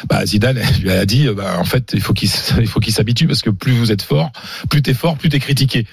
[0.08, 2.92] Bah Zidane lui a dit, euh, bah, en fait, il faut qu'il il faut qu'il
[2.92, 4.30] s'habitue parce que plus vous êtes fort,
[4.68, 5.86] plus t'es fort, plus t'es critiqué.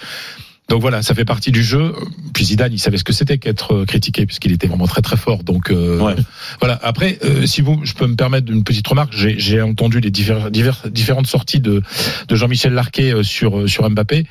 [0.70, 1.93] Donc voilà, ça fait partie du jeu.
[2.34, 5.15] Puis Zidane, il savait ce que c'était qu'être euh, critiqué puisqu'il était vraiment très très
[5.15, 5.43] fort.
[5.43, 6.15] Donc euh, Ouais.
[6.59, 6.78] voilà.
[6.84, 9.13] Après, euh, si vous, je peux me permettre d'une petite remarque.
[9.15, 11.82] J'ai j'ai entendu les divers- divers- différentes sorties de,
[12.28, 14.26] de Jean-Michel Larquet euh, sur sur Mbappé.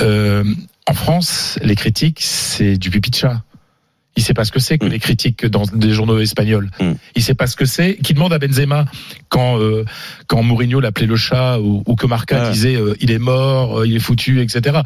[0.00, 0.44] Euh,
[0.86, 3.42] en France, les critiques, c'est du pipi de chat.
[4.16, 4.88] Il sait pas ce que c'est que Mm.
[4.88, 6.70] les critiques dans des journaux espagnols.
[6.80, 6.92] Mm.
[7.14, 7.96] Il sait pas ce que c'est.
[8.02, 8.84] Qui demande à Benzema
[9.28, 9.84] quand euh,
[10.28, 12.52] quand Mourinho l'appelait le chat ou, ou que Marca Ouais.
[12.52, 14.80] disait euh, il est mort, euh, il est foutu, etc.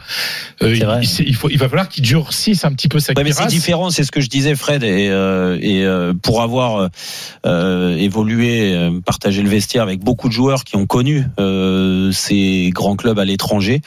[0.62, 3.46] Euh, il, faut, il va falloir qu'il durcisse un petit peu sa Ouais, mais c'est
[3.46, 5.86] différent, c'est ce que je disais, Fred, et, et
[6.22, 6.88] pour avoir
[7.44, 11.24] évolué, partagé le vestiaire avec beaucoup de joueurs qui ont connu
[12.12, 13.82] ces grands clubs à l'étranger,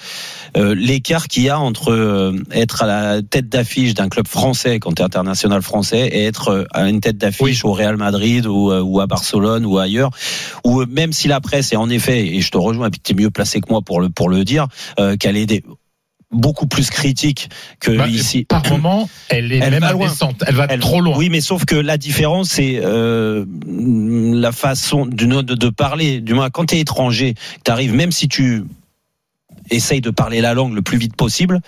[0.56, 5.02] l'écart qu'il y a entre être à la tête d'affiche d'un club français quand tu
[5.02, 9.08] es international français et être à une tête d'affiche au Real Madrid ou, ou à
[9.08, 10.12] Barcelone ou ailleurs,
[10.66, 13.30] euh, même si la presse est en effet, et je te rejoins, tu es mieux
[13.32, 14.68] placé que moi pour le, pour le dire,
[15.00, 15.64] euh, qu'elle est des,
[16.32, 18.44] beaucoup plus critique que Bah, ici.
[18.46, 20.08] Par moment, elle est Elle même va loin.
[20.08, 20.44] indécente.
[20.48, 21.16] Elle va Elle- trop loin.
[21.18, 26.20] Oui, mais sauf que la différence, c'est euh, la façon de, de, de parler.
[26.22, 28.64] Du moins, quand tu es étranger, tu arrives, même si tu
[29.70, 31.62] essayes de parler la langue le plus vite possible,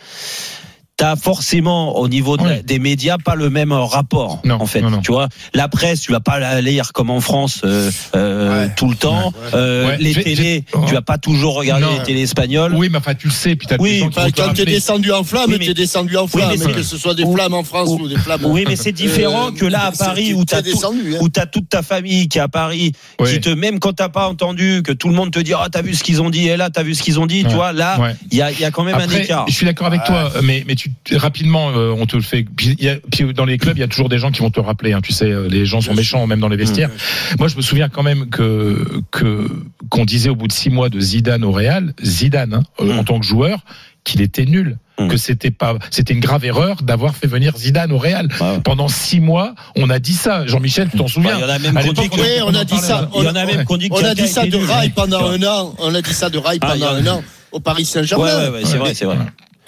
[0.97, 4.81] T'as forcément au niveau de des médias pas le même rapport en fait.
[5.03, 8.89] Tu vois, la presse, tu vas pas la lire comme en France euh, euh, tout
[8.89, 9.31] le temps.
[9.53, 9.97] Euh, Ouais.
[9.99, 11.91] Les télés, tu vas pas toujours regarder Non.
[11.99, 12.73] les télés espagnoles.
[12.75, 15.11] Oui, mais enfin, tu le sais, puis t'as Oui, des gens qui quand t'es descendu
[15.11, 17.53] en flamme, Oui, mais- t'es descendu en Oui, flamme, mais que ce soit des flammes
[17.53, 18.43] en France ou, des flammes.
[18.45, 20.91] Oui, mais c'est différent Euh, que là à Paris où t'as tout- hein.
[21.21, 22.93] où t'as toute ta famille qui est à Paris,
[23.23, 25.83] qui te même quand t'as pas entendu que tout le monde te dit ah t'as
[25.83, 27.71] vu ce qu'ils ont dit et là t'as vu ce qu'ils ont dit, tu vois
[27.71, 27.99] là
[28.31, 29.45] il y a quand même un écart.
[29.47, 32.43] Je suis d'accord avec toi, mais mais tu rapidement euh, on te le fait.
[32.43, 34.41] Puis, il y a- puis dans les clubs, il y a toujours des gens qui
[34.41, 34.93] vont te rappeler.
[34.93, 36.89] hein, tu sais, euh, les gens sont méchants même dans les vestiaires.
[37.39, 39.47] Moi, je me souviens quand même que que
[39.89, 42.99] qu'on disait au bout de six mois de Zidane au Real, Zidane hein, euh, Mm.
[42.99, 43.59] en tant que joueur,
[44.03, 44.77] qu'il était nul.
[45.09, 48.29] Que c'était pas, c'était une grave erreur d'avoir fait venir Zidane au Real.
[48.63, 50.47] Pendant six mois, on a dit ça.
[50.47, 52.71] Jean-Michel, tu t'en souviens il y en a même l'époque, dit que- on a dit
[52.73, 53.01] parlait ça.
[53.03, 54.57] de- On, Il y en a même ont dit que on a dit ça de
[54.57, 54.65] nul.
[54.67, 55.75] Rai pendant un an.
[55.77, 58.25] On a dit ça de Rai Ah, pendant en un an au Paris Ouais, Saint-Germain.
[58.25, 59.17] ouais, ouais, c'est vrai, c'est vrai.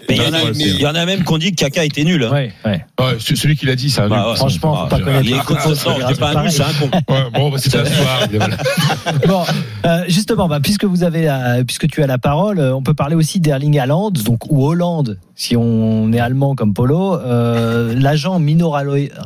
[0.10, 1.86] Mais il y en a, il y en a même qui ont dit que Kaka
[1.86, 2.24] était nul.
[2.24, 2.32] hein.
[2.34, 2.86] Ouais, ouais.
[3.00, 4.08] Ouais, c'est celui qui l'a dit, ça.
[4.08, 4.36] Bah ouais.
[4.36, 6.90] Franchement, faut Ah, pas connaître Il est c'est c'est pas un nul, c'est un con.
[7.10, 8.28] Ouais, bon, bah, c'est la soirée.
[8.34, 8.58] voilà.
[9.28, 9.44] Bon,
[9.86, 12.94] euh, justement, bah, puisque vous avez, la- puisque tu as la parole, euh, on peut
[12.94, 17.16] parler aussi d'Erling Haaland, donc ou Hollande, si on est allemand comme Polo.
[17.16, 18.74] Euh, L'agent Mino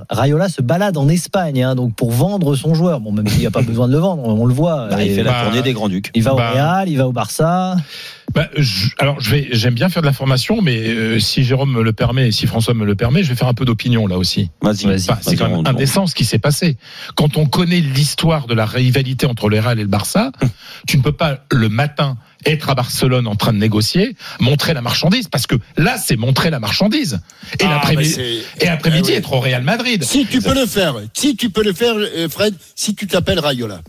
[0.10, 3.00] Raiola se balade en Espagne, hein, donc pour vendre son joueur.
[3.00, 4.88] Bon, même s'il n'y a pas besoin de le vendre, on le voit.
[4.90, 6.12] Bah, il fait la Bah, tournée des Grands Ducs.
[6.14, 7.76] il va au bah, Real, il va au Barça.
[8.34, 11.72] Bah, je- alors, je vais, j'aime bien faire de la formation, mais euh, si Jérôme
[11.72, 14.08] me le permet et si François me le permet, je vais faire un peu d'opinion
[14.08, 14.50] là aussi.
[14.62, 15.02] Vas-y, Vas-y.
[15.12, 16.78] Enfin, c'est quand même indécent ce qui s'est passé.
[17.16, 20.32] Quand on connaît l'histoire de la rivalité entre le Real et le Barça,
[20.88, 24.82] tu ne peux pas le matin être à Barcelone en train de négocier, montrer la
[24.82, 27.22] marchandise, parce que là, c'est montrer la marchandise.
[27.60, 28.16] Et Ah, l'après-midi,
[28.60, 29.18] et l'après-midi Eh oui.
[29.18, 30.04] être au Real Madrid.
[30.04, 33.40] Si tu peux le faire, si tu peux le faire, euh, Fred, si tu t'appelles
[33.40, 33.82] Rayola.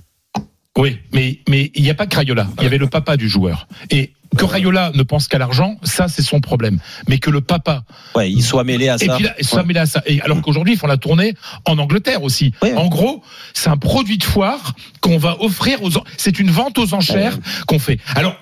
[0.76, 2.48] Oui, mais mais il n'y a pas que Rayola.
[2.58, 3.68] Il y avait le papa du joueur.
[3.90, 6.78] Et que Rayola ne pense qu'à l'argent, ça c'est son problème.
[7.08, 9.14] Mais que le papa Ouais, il soit mêlé à et ça.
[9.16, 10.02] puis là, il soit mêlé à ça.
[10.06, 12.52] Et alors qu'aujourd'hui ils font la tournée en Angleterre aussi.
[12.62, 12.74] Ouais.
[12.74, 13.22] En gros,
[13.52, 15.90] c'est un produit de foire qu'on va offrir aux.
[16.16, 17.98] C'est une vente aux enchères qu'on fait.
[18.14, 18.36] Alors.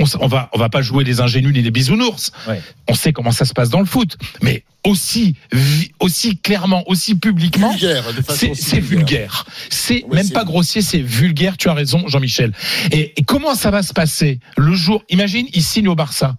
[0.00, 2.32] On, on va on va pas jouer les ingénus ni les bisounours.
[2.46, 2.60] Ouais.
[2.88, 5.36] On sait comment ça se passe dans le foot, mais aussi
[6.00, 7.74] aussi clairement, aussi publiquement,
[8.54, 9.46] c'est vulgaire.
[9.70, 11.56] C'est Oui, même pas grossier, c'est vulgaire.
[11.56, 12.52] Tu as raison, Jean-Michel.
[12.92, 16.36] Et, et comment ça va se passer le jour Imagine, il signe au Barça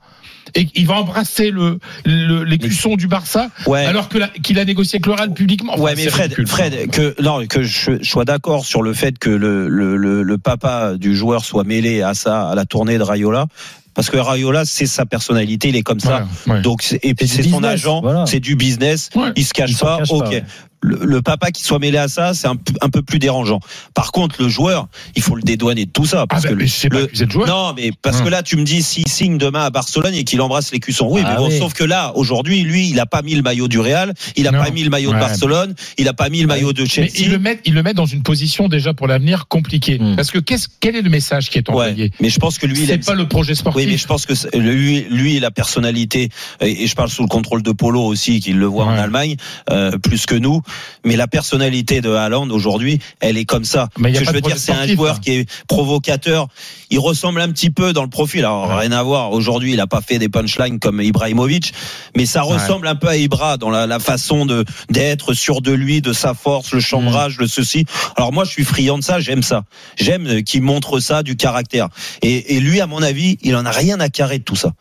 [0.56, 3.86] et il va embrasser le le- l'écusson du Barça Ouais.
[3.86, 5.74] alors que qu'il a négocié avec le Real publiquement.
[5.74, 6.48] Enfin, Ouais, mais Fred, ridicule.
[6.48, 10.24] Fred, que non, que je, je sois d'accord sur le fait que le, le, le,
[10.24, 13.46] le papa du joueur soit mêlé à ça, à la tournée de Rayola,
[13.94, 16.28] parce que Rayola, c'est sa personnalité, il est comme ça.
[16.48, 16.62] Ouais.
[16.62, 18.26] Donc, c'est- et puis C'est son business, agent, voilà.
[18.28, 19.30] c'est du business, Ouais.
[19.36, 20.24] il se cache Il pas, cache ok.
[20.24, 20.44] pas, ouais.
[20.82, 22.56] Le, le papa qui soit mêlé à ça, c'est un,
[22.90, 23.60] peu plus dérangeant.
[23.96, 26.28] Par contre, le joueur, il faut le dédouaner de tout ça.
[26.28, 27.48] Parce Ah que mais le- joueur.
[27.48, 28.26] Non, mais parce Hum.
[28.26, 31.08] que là, tu me dis s'il signe demain à Barcelone et qu'il embrasse les cuissons.
[31.10, 31.58] Oui, Ah mais bon, oui.
[31.58, 34.52] sauf que là, aujourd'hui, lui, il a pas mis le maillot du Real, il a
[34.52, 34.64] Non.
[34.64, 35.18] pas mis le maillot de.
[35.20, 37.12] Barcelone, il a pas mis le maillot de Mais Chelsea.
[37.22, 39.98] il le met, il le met dans une position déjà pour l'avenir compliquée.
[40.00, 40.16] Hmm.
[40.16, 42.04] Parce que qu'est-ce, quel est le message qui est envoyé?
[42.04, 43.84] Ouais, mais je pense que lui, C'est pas le projet sportif.
[43.84, 46.30] Oui, mais je pense que lui, lui, la personnalité,
[46.62, 48.90] et et je parle sous le contrôle de Polo aussi, qu'il le voit en.
[48.98, 49.36] Allemagne,
[49.72, 50.62] euh, plus que nous.
[51.06, 53.90] Mais la personnalité de Haaland aujourd'hui, elle est comme ça.
[53.98, 55.20] Mais Ce que je veux dire, c'est un joueur hein.
[55.22, 56.48] qui est provocateur.
[56.90, 58.40] Il ressemble un petit peu dans le profil.
[58.40, 58.76] Alors Ouais.
[58.88, 59.32] rien à voir.
[59.32, 61.74] Aujourd'hui, il a pas fait des punchlines comme Ibrahimovic,
[62.16, 62.54] mais ça Ouais.
[62.54, 66.14] ressemble un peu à Ibra dans la, la façon de d'être sûr de lui, de
[66.14, 67.86] sa force, le chambrage, le ceci.
[68.16, 69.20] Alors moi, je suis friand de ça.
[69.20, 69.64] J'aime ça.
[69.98, 71.90] J'aime euh, qu'il montre ça, du caractère.
[72.22, 74.74] Et, et lui, à mon avis, il en a rien à carrer de tout ça.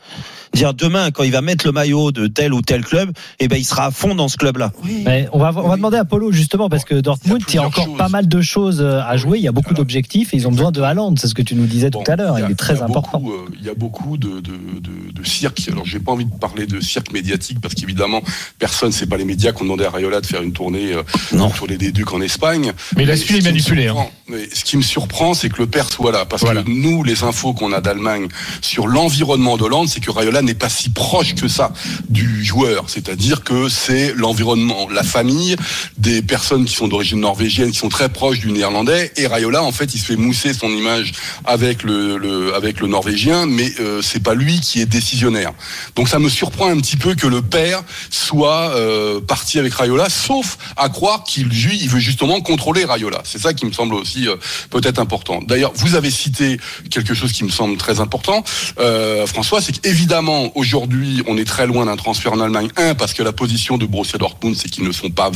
[0.55, 3.11] Dire demain, quand il va mettre le maillot de tel ou tel club,
[3.41, 4.73] eh ben, il sera à fond dans ce club-là.
[5.05, 7.63] Mais on va, on va demander à Polo justement parce que Dortmund, il y a,
[7.67, 7.97] encore choses.
[7.97, 9.39] pas mal de choses euh, à jouer.
[9.39, 11.15] Il y a beaucoup d'objectifs et ils ont besoin de Haaland.
[11.17, 12.39] C'est ce que tu nous disais Bon, tout à l'heure.
[12.39, 13.19] Il est très important.
[13.21, 15.61] beaucoup, euh, Il y a beaucoup de, de, de, de cirque.
[15.71, 18.23] Alors, j'ai pas envie de parler de cirque médiatique parce qu'évidemment,
[18.59, 21.03] personne, c'est pas les médias qui ont demandé à Rayola de faire une tournée euh,
[21.33, 21.53] Non.
[21.53, 22.73] sur les Ducs en Espagne.
[22.97, 23.95] Mais il a Mais su ce les qui me hein.
[23.95, 26.25] surprend- mais ce qui me surprend, c'est que le père soit là.
[26.27, 26.63] Parce Voilà.
[26.63, 28.27] que nous, les infos qu'on a d'Allemagne
[28.61, 31.73] sur l'environnement d'Hollande, c'est que Rayola n'est pas si proche que ça
[32.09, 32.85] du joueur.
[32.89, 35.57] C'est-à-dire que c'est l'environnement, la famille,
[35.99, 39.13] des personnes qui sont d'origine norvégienne, qui sont très proches du néerlandais.
[39.17, 41.13] Et Rayola, en fait, il se fait mousser son image
[41.45, 45.53] avec le, avec le norvégien, mais euh, c'est pas lui qui est décisionnaire.
[45.95, 50.09] Donc ça me surprend un petit peu que le père soit euh, parti avec Rayola,
[50.09, 53.23] sauf à croire qu'il il veut justement contrôler Rayola.
[53.25, 54.37] C'est ça qui me semble aussi euh,
[54.71, 55.41] peut-être important.
[55.43, 56.59] D'ailleurs, vous avez cité
[56.91, 58.45] quelque chose qui me semble très important,
[58.79, 62.69] euh, François, c'est qu'évidemment aujourd'hui, on est très loin d'un transfert en Allemagne.
[62.77, 65.31] Un, parce que la position de Borussia Dortmund, c'est qu'ils ne sont pas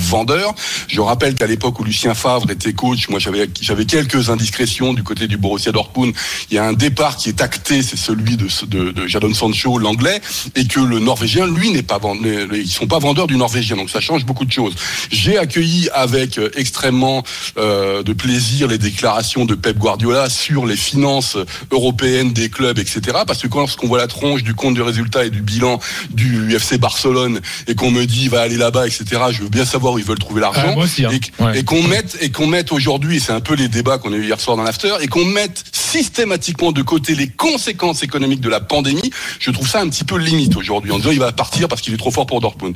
[0.88, 5.26] Je rappelle qu'à l'époque où Lucien Favre était coach, moi j'avais quelques indiscrétions du côté
[5.26, 6.14] du Borussia Dortmund.
[6.50, 9.78] Il y a un départ qui est acté, c'est celui de, de, de Jadon Sancho,
[9.78, 10.20] l'anglais,
[10.54, 12.48] et que le norvégien, lui, n'est pas vendeur.
[12.52, 14.74] Ils sont pas vendeurs du norvégien, donc ça change beaucoup de choses.
[15.10, 17.22] J'ai accueilli avec euh, extrêmement
[17.58, 21.36] euh, de plaisir les déclarations de Pep Guardiola sur les finances
[21.70, 23.18] européennes des clubs, etc.
[23.26, 26.54] Parce que quand lorsqu'on voit la tronche du compte du résultat et du bilan du
[26.54, 29.04] FC Barcelone et qu'on me dit va aller là-bas, etc.
[29.30, 31.08] Je veux bien savoir où ils veulent trouver l'argent Ah, hein.
[31.12, 31.58] et, que- Ouais.
[31.60, 34.24] et qu'on mette et qu'on mette aujourd'hui, c'est un peu les débats qu'on a eu
[34.24, 38.60] hier soir dans l'after, et qu'on mette systématiquement de côté les conséquences économiques de la
[38.60, 39.10] pandémie.
[39.38, 41.92] Je trouve ça un petit peu limite aujourd'hui en disant il va partir parce qu'il
[41.94, 42.74] est trop fort pour Dortmund.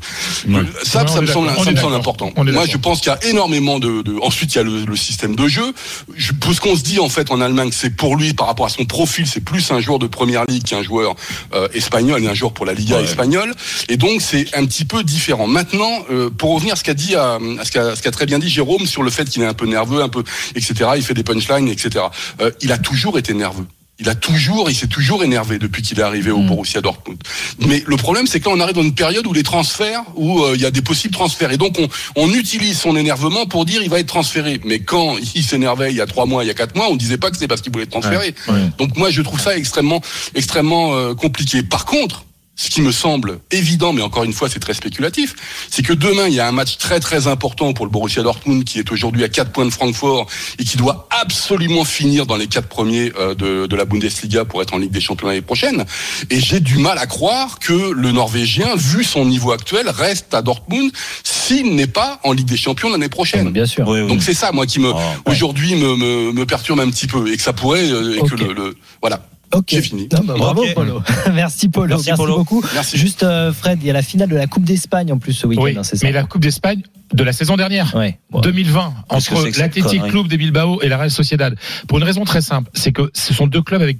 [0.48, 0.56] Ouais.
[0.56, 2.32] Euh, Ça, Ouais, ça me semble, ça me semble important.
[2.36, 4.96] Moi, je pense qu'il y a énormément de, de- ensuite il y a le, le
[4.96, 5.72] système de jeu.
[6.16, 8.66] Je, pour ce qu'on se dit en fait en Allemagne, c'est pour lui par rapport
[8.66, 11.14] à son profil, c'est plus un joueur de première ligue qu'un joueur
[11.54, 13.54] euh, espagnol et un joueur pour la Liga espagnole.
[13.88, 15.46] Et donc c'est un petit peu différent.
[15.46, 18.48] Maintenant, euh, pour revenir à ce qu'a dit, à, à ce qu'a très bien dit
[18.48, 20.22] Jérôme sur le fait qu'il est un peu nerveux, un peu,
[20.54, 20.90] etc.
[20.96, 22.06] Il fait des punchlines, etc.
[22.40, 23.66] Euh, il a toujours été nerveux.
[24.00, 27.16] Il a toujours, il s'est toujours énervé depuis qu'il est arrivé au Borussia Dortmund.
[27.60, 30.42] Mais le problème, c'est que là, on arrive dans une période où les transferts, où
[30.42, 33.64] euh, il y a des possibles transferts, et donc on, on utilise son énervement pour
[33.64, 34.60] dire il va être transféré.
[34.64, 36.96] Mais quand il s'énervait il y a trois mois, il y a quatre mois, on
[36.96, 38.34] disait pas que c'est parce qu'il voulait être transféré.
[38.48, 38.70] Ouais, ouais.
[38.78, 40.00] Donc moi, je trouve ça extrêmement,
[40.34, 41.62] extrêmement euh, compliqué.
[41.62, 42.24] Par contre,
[42.56, 45.34] ce qui me semble évident, mais encore une fois, c'est très spéculatif,
[45.70, 48.62] c'est que demain, il y a un match très très important pour le Borussia Dortmund,
[48.64, 50.28] qui est aujourd'hui à 4 points de Francfort
[50.58, 54.62] et qui doit absolument finir dans les quatre premiers euh, de, de la Bundesliga pour
[54.62, 55.84] être en Ligue des Champions l'année prochaine.
[56.30, 60.40] Et j'ai du mal à croire que le Norvégien, vu son niveau actuel, reste à
[60.42, 60.92] Dortmund
[61.24, 63.50] s'il n'est pas en Ligue des Champions l'année prochaine.
[63.50, 63.84] Bien sûr.
[64.06, 64.92] Donc c'est ça, moi, qui me
[65.26, 68.34] aujourd'hui me, me, me perturbe un petit peu et que ça pourrait euh, et que
[68.36, 69.26] le, le- voilà.
[69.54, 69.64] Ok.
[69.68, 70.08] J'ai fini.
[70.10, 70.74] Bah, bravo Ok.
[70.74, 71.02] Polo.
[71.34, 71.88] Merci Polo.
[71.88, 72.36] Merci, Merci, Polo.
[72.38, 72.62] beaucoup.
[72.74, 72.98] Merci.
[72.98, 75.46] Juste euh, Fred, il y a la finale de la Coupe d'Espagne en plus ce
[75.46, 75.62] week-end.
[75.62, 76.82] Oui, hein, c'est ça mais la Coupe d'Espagne
[77.12, 77.94] de la saison dernière,
[78.32, 81.54] 2020, Qu'est-ce que entre l'Athletic Club de Bilbao et la Real Sociedad.
[81.86, 83.98] Pour une raison très simple, c'est que ce sont deux clubs avec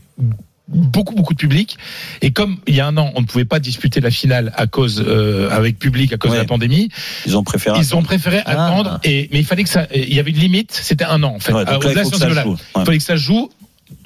[0.67, 1.77] beaucoup beaucoup de public
[2.23, 4.67] et comme il y a un an on ne pouvait pas disputer la finale à
[4.67, 6.89] cause euh, avec public à cause de la pandémie
[7.27, 8.53] ils ont préféré ils ont préféré Ah.
[8.69, 11.35] attendre et mais il fallait que ça il y avait une limite c'était un an
[11.35, 12.43] en fait Ouais, donc là, il Au-delà faut de que ce ça niveau-là.
[12.45, 12.53] joue.
[12.53, 12.59] Ouais.
[12.79, 13.51] il fallait que ça joue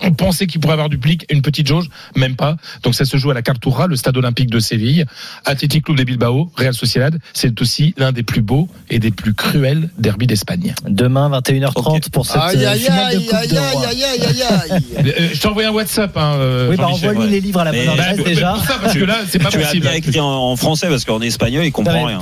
[0.01, 2.57] on pensait qu'il pourrait avoir du public, une petite jauge, même pas.
[2.83, 5.05] Donc ça se joue à la Cartura, le stade olympique de Séville.
[5.45, 9.35] Athletic Club de Bilbao, Real Sociedad, c'est aussi l'un des plus beaux et des plus
[9.35, 10.75] cruels derbys d'Espagne.
[10.87, 13.87] Demain 21h30 pour cette Aïe, euh, aïe, finale de aïe, Coupe aïe, de aïe, Roi.
[13.89, 14.83] aïe, aïe, aïe, aïe.
[15.19, 16.17] Euh, Je t'ai envoyé un WhatsApp.
[16.17, 18.53] Hein, euh, Oui, bah envoie-lui les livres à la bonne adresse mais- déjà.
[18.53, 19.83] pour ça, parce que là, c'est pas tu as possible.
[19.87, 22.19] bien écrit en, en français parce qu'en espagnol, il comprend rien.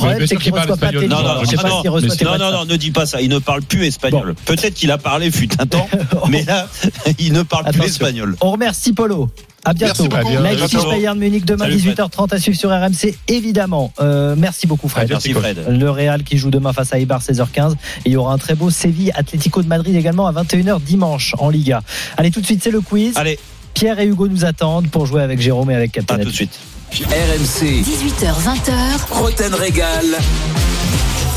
[2.25, 3.21] Non, non, non, ne dis pas ça.
[3.21, 4.35] Il ne parle plus espagnol.
[4.45, 5.89] Peut-être qu'il a parlé fut un temps,
[6.29, 6.69] mais là,
[7.19, 8.37] il ne parle plus espagnol.
[8.41, 9.29] On remercie Polo.
[9.65, 10.07] À bientôt.
[10.09, 10.43] Merci beaucoup.
[10.43, 10.77] Leipzig.
[10.89, 11.99] Bayern Munich demain Salut, Fred.
[11.99, 13.93] 18h30 à suivre sur RMC évidemment.
[14.01, 15.09] Euh, merci beaucoup Fred.
[15.11, 15.65] Merci, Fred.
[15.69, 17.77] Le Real qui joue demain face à Eibar 16h15 et
[18.07, 21.51] il y aura un très beau Séville Atlético de Madrid également à 21h dimanche en
[21.51, 21.83] Liga.
[22.17, 23.17] Allez tout de suite c'est le quiz.
[23.17, 23.39] Allez,
[23.75, 26.15] Pierre et Hugo nous attendent pour jouer avec Jérôme et avec Captain.
[26.15, 26.59] à tout de suite.
[26.93, 30.07] RMC, 18h, 20h, Roten Régal,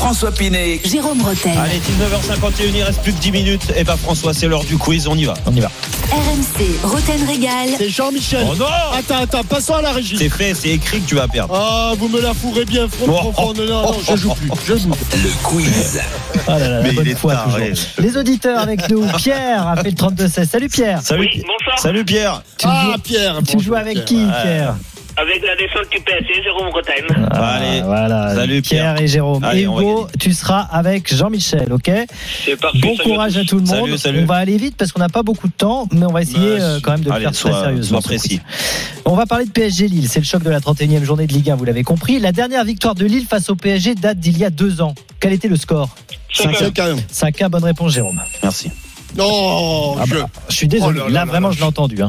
[0.00, 1.52] François Pinet, Jérôme Roten.
[1.58, 3.72] Allez, 19h51, il reste plus que 10 minutes.
[3.76, 5.34] Et bah, François, c'est l'heure du quiz, on y va.
[5.44, 5.70] On y va.
[6.10, 7.68] RMC, Roten Régal.
[7.76, 8.46] C'est Jean-Michel.
[8.50, 10.16] Oh non Attends, attends, passons à la régie.
[10.16, 11.54] C'est fait, c'est écrit que tu vas perdre.
[11.54, 13.52] Ah, vous me la fourrez bien, front, front.
[13.52, 14.50] Non, non, non, je joue plus.
[14.66, 14.88] Je joue.
[14.88, 16.00] le quiz.
[16.48, 17.68] Ah là là, la Mais il bonne est foi taré.
[17.70, 17.84] toujours.
[17.98, 19.06] Les auditeurs avec nous.
[19.18, 20.48] Pierre a fait le 32-16.
[20.48, 21.00] Salut Pierre.
[21.02, 21.28] Salut,
[21.76, 22.42] Salut Pierre.
[22.56, 23.38] Tu Ah, joues- Pierre.
[23.46, 24.76] Tu joues avec qui Pierre?
[25.20, 27.26] Avec la descente du PSG, Jérôme Bretagne.
[27.30, 27.82] Ah, Allez.
[27.82, 28.34] voilà.
[28.34, 28.94] Salut, Pierre.
[28.94, 29.00] Pierre.
[29.02, 29.44] et Jérôme.
[29.44, 31.90] Allez, Hugo, tu seras avec Jean-Michel, ok
[32.44, 32.78] C'est parfait.
[32.78, 33.86] Bon courage à tout le monde.
[33.86, 34.20] Salut, salut.
[34.22, 36.38] On va aller vite parce qu'on n'a pas beaucoup de temps, mais on va essayer
[36.58, 38.00] Bah, euh, quand même de le allez, faire sois- très sérieusement.
[38.00, 38.40] précis.
[39.04, 40.08] On va parler de PSG Lille.
[40.08, 42.18] C'est le choc de la 31e journée de Ligue 1, vous l'avez compris.
[42.18, 44.94] La dernière victoire de Lille face au PSG date d'il y a deux ans.
[45.20, 45.88] Quel était le score
[46.32, 46.96] 5 à 1.
[47.10, 48.20] 5 bonne réponse, Jérôme.
[48.42, 48.70] Merci.
[49.16, 50.14] Non, Ah je.
[50.14, 51.00] bah, je suis désolé.
[51.04, 51.54] Oh là là, là là vraiment, là.
[51.54, 52.00] je l'ai entendu.
[52.02, 52.08] hein.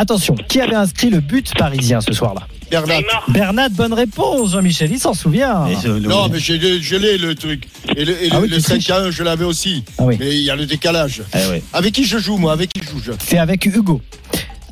[0.00, 2.98] Attention, qui avait inscrit le but parisien ce soir-là Bernard.
[3.00, 3.24] Neymar.
[3.28, 5.66] Bernat, bonne réponse, Jean-Michel, il s'en souvient.
[6.00, 7.66] Non, mais j'ai- je l'ai le truc.
[7.96, 8.90] Et le, et Ah le- oui, le tu 5 triches.
[8.90, 9.82] à 1, je l'avais aussi.
[9.98, 10.16] Ah oui.
[10.20, 11.22] Mais il y a le décalage.
[11.34, 11.62] Eh.
[11.72, 12.52] Avec qui je joue, moi?
[12.52, 13.12] Avec qui je joue je...
[13.26, 14.00] C'est avec Hugo.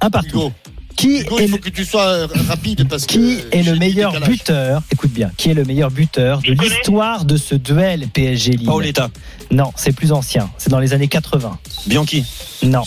[0.01, 0.29] Un partout.
[0.29, 0.53] Hugo.
[0.95, 3.13] Qui Hugo, est il faut le- que tu sois euh, rapide parce que.
[3.15, 4.83] Qui est j'ai le du meilleur buteur?
[4.93, 8.67] Écoute bien, qui est le meilleur buteur de l'histoire de ce duel PSG Lille?
[8.67, 9.11] Paoletta,
[9.51, 10.51] Non, c'est plus ancien.
[10.59, 11.59] C'est dans les années 80.
[11.87, 12.25] Bianchi,
[12.63, 12.83] Non.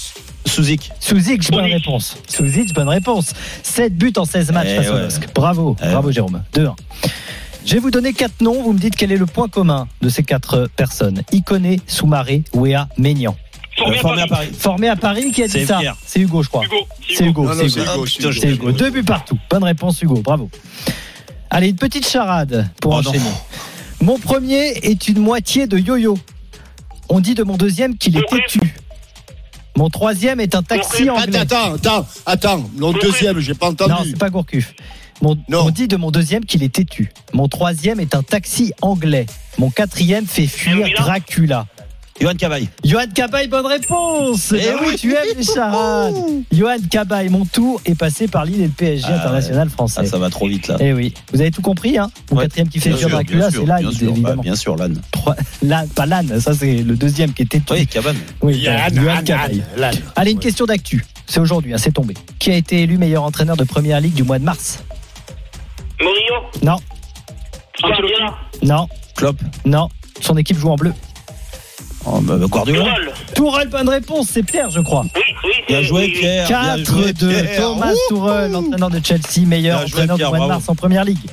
[0.50, 0.92] Souzik.
[1.00, 2.18] Souzic, bonne réponse.
[2.28, 3.34] Souzic, bonne réponse.
[3.64, 5.02] 7 buts en 16 matchs Eh face au ouais.
[5.04, 5.34] LOSC.
[5.34, 6.12] Bravo, Eh bravo.
[6.12, 6.42] Jérôme.
[6.54, 6.74] 2-1.
[7.66, 8.62] Je vais vous donner quatre noms.
[8.64, 11.22] Vous me dites quel est le point commun de ces quatre personnes.
[11.32, 13.36] Iconé, Soumaré, Wea, Maignan.
[13.86, 14.50] Euh, formé à Paris.
[14.58, 15.80] Formé à Paris, qui a dit ça.
[16.06, 16.66] C'est Hugo, je crois.
[16.66, 16.76] Hugo.
[17.16, 17.50] C'est Hugo.
[17.54, 18.72] C'est Hugo.
[18.72, 18.74] C'est.
[18.78, 19.38] Deux buts partout.
[19.50, 20.22] Bonne réponse, Hugo.
[20.22, 20.50] Bravo.
[21.50, 23.10] Allez, une petite charade pour Oh non.
[23.10, 23.24] enchaîner.
[24.02, 26.18] Mon premier est une moitié de yo-yo.
[27.10, 28.60] On dit de mon deuxième qu'il est têtu.
[29.80, 31.38] Mon troisième est un taxi anglais.
[31.40, 32.70] Attends, attends, attends.
[32.78, 34.10] Le deuxième, j'ai pas Non, entendu.
[34.10, 34.74] c'est pas Gourcuff.
[35.22, 35.68] Mon, Non.
[35.68, 37.14] on dit de mon deuxième qu'il est têtu.
[37.32, 39.26] Mon troisième est un taxi anglais.
[39.58, 41.66] Mon quatrième fait fuir Milan Dracula.
[42.22, 42.68] Johan Cavaille.
[42.84, 44.54] Johan Cabaye, bonne réponse.
[44.54, 46.14] Eh Eh oui, tu aimes les charades.
[46.52, 50.02] Johan Cabaye, mon tour est passé par Lille et le PSG Ah, international français.
[50.04, 50.76] Ah, ça va trop vite là.
[50.82, 52.12] Eh oui, vous avez tout compris, hein?
[52.32, 52.44] Mon Ouais.
[52.44, 54.42] quatrième qui fait sûr, Dracula, c'est là, bien sûr, bah, évidemment.
[54.42, 55.02] bien sûr, l'âne.
[55.12, 58.18] Trois- Là, pas l'âne, ça c'est le deuxième qui était Oui, Cabane.
[58.42, 59.64] Oui, Yann, Johan Cabaye.
[60.18, 61.06] Allez, une question d'actu.
[61.26, 62.16] C'est aujourd'hui, hein, c'est tombé.
[62.38, 64.84] Qui a été élu meilleur entraîneur de première ligue du mois de mars?
[66.02, 66.50] Mourinho.
[66.64, 66.78] Non,
[68.64, 69.38] non, Klopp.
[69.66, 69.88] non.
[70.22, 70.92] Son équipe joue en bleu.
[72.06, 72.80] Oh, bah, bah, Guardiola.
[72.80, 73.14] Tourelle.
[73.36, 75.06] Tourelle, bonne réponse, c'est Pierre, je crois.
[75.16, 75.52] Oui, oui.
[75.68, 76.20] Bien joué, oui.
[76.20, 76.48] Pierre.
[76.48, 77.30] Bien joué, 4-2.
[77.30, 77.62] Pierre.
[77.62, 80.60] Thomas Tourelle, entraîneur de Chelsea, meilleur joué, entraîneur Pierre, du mois de bravo.
[80.60, 81.30] mars en première ligue.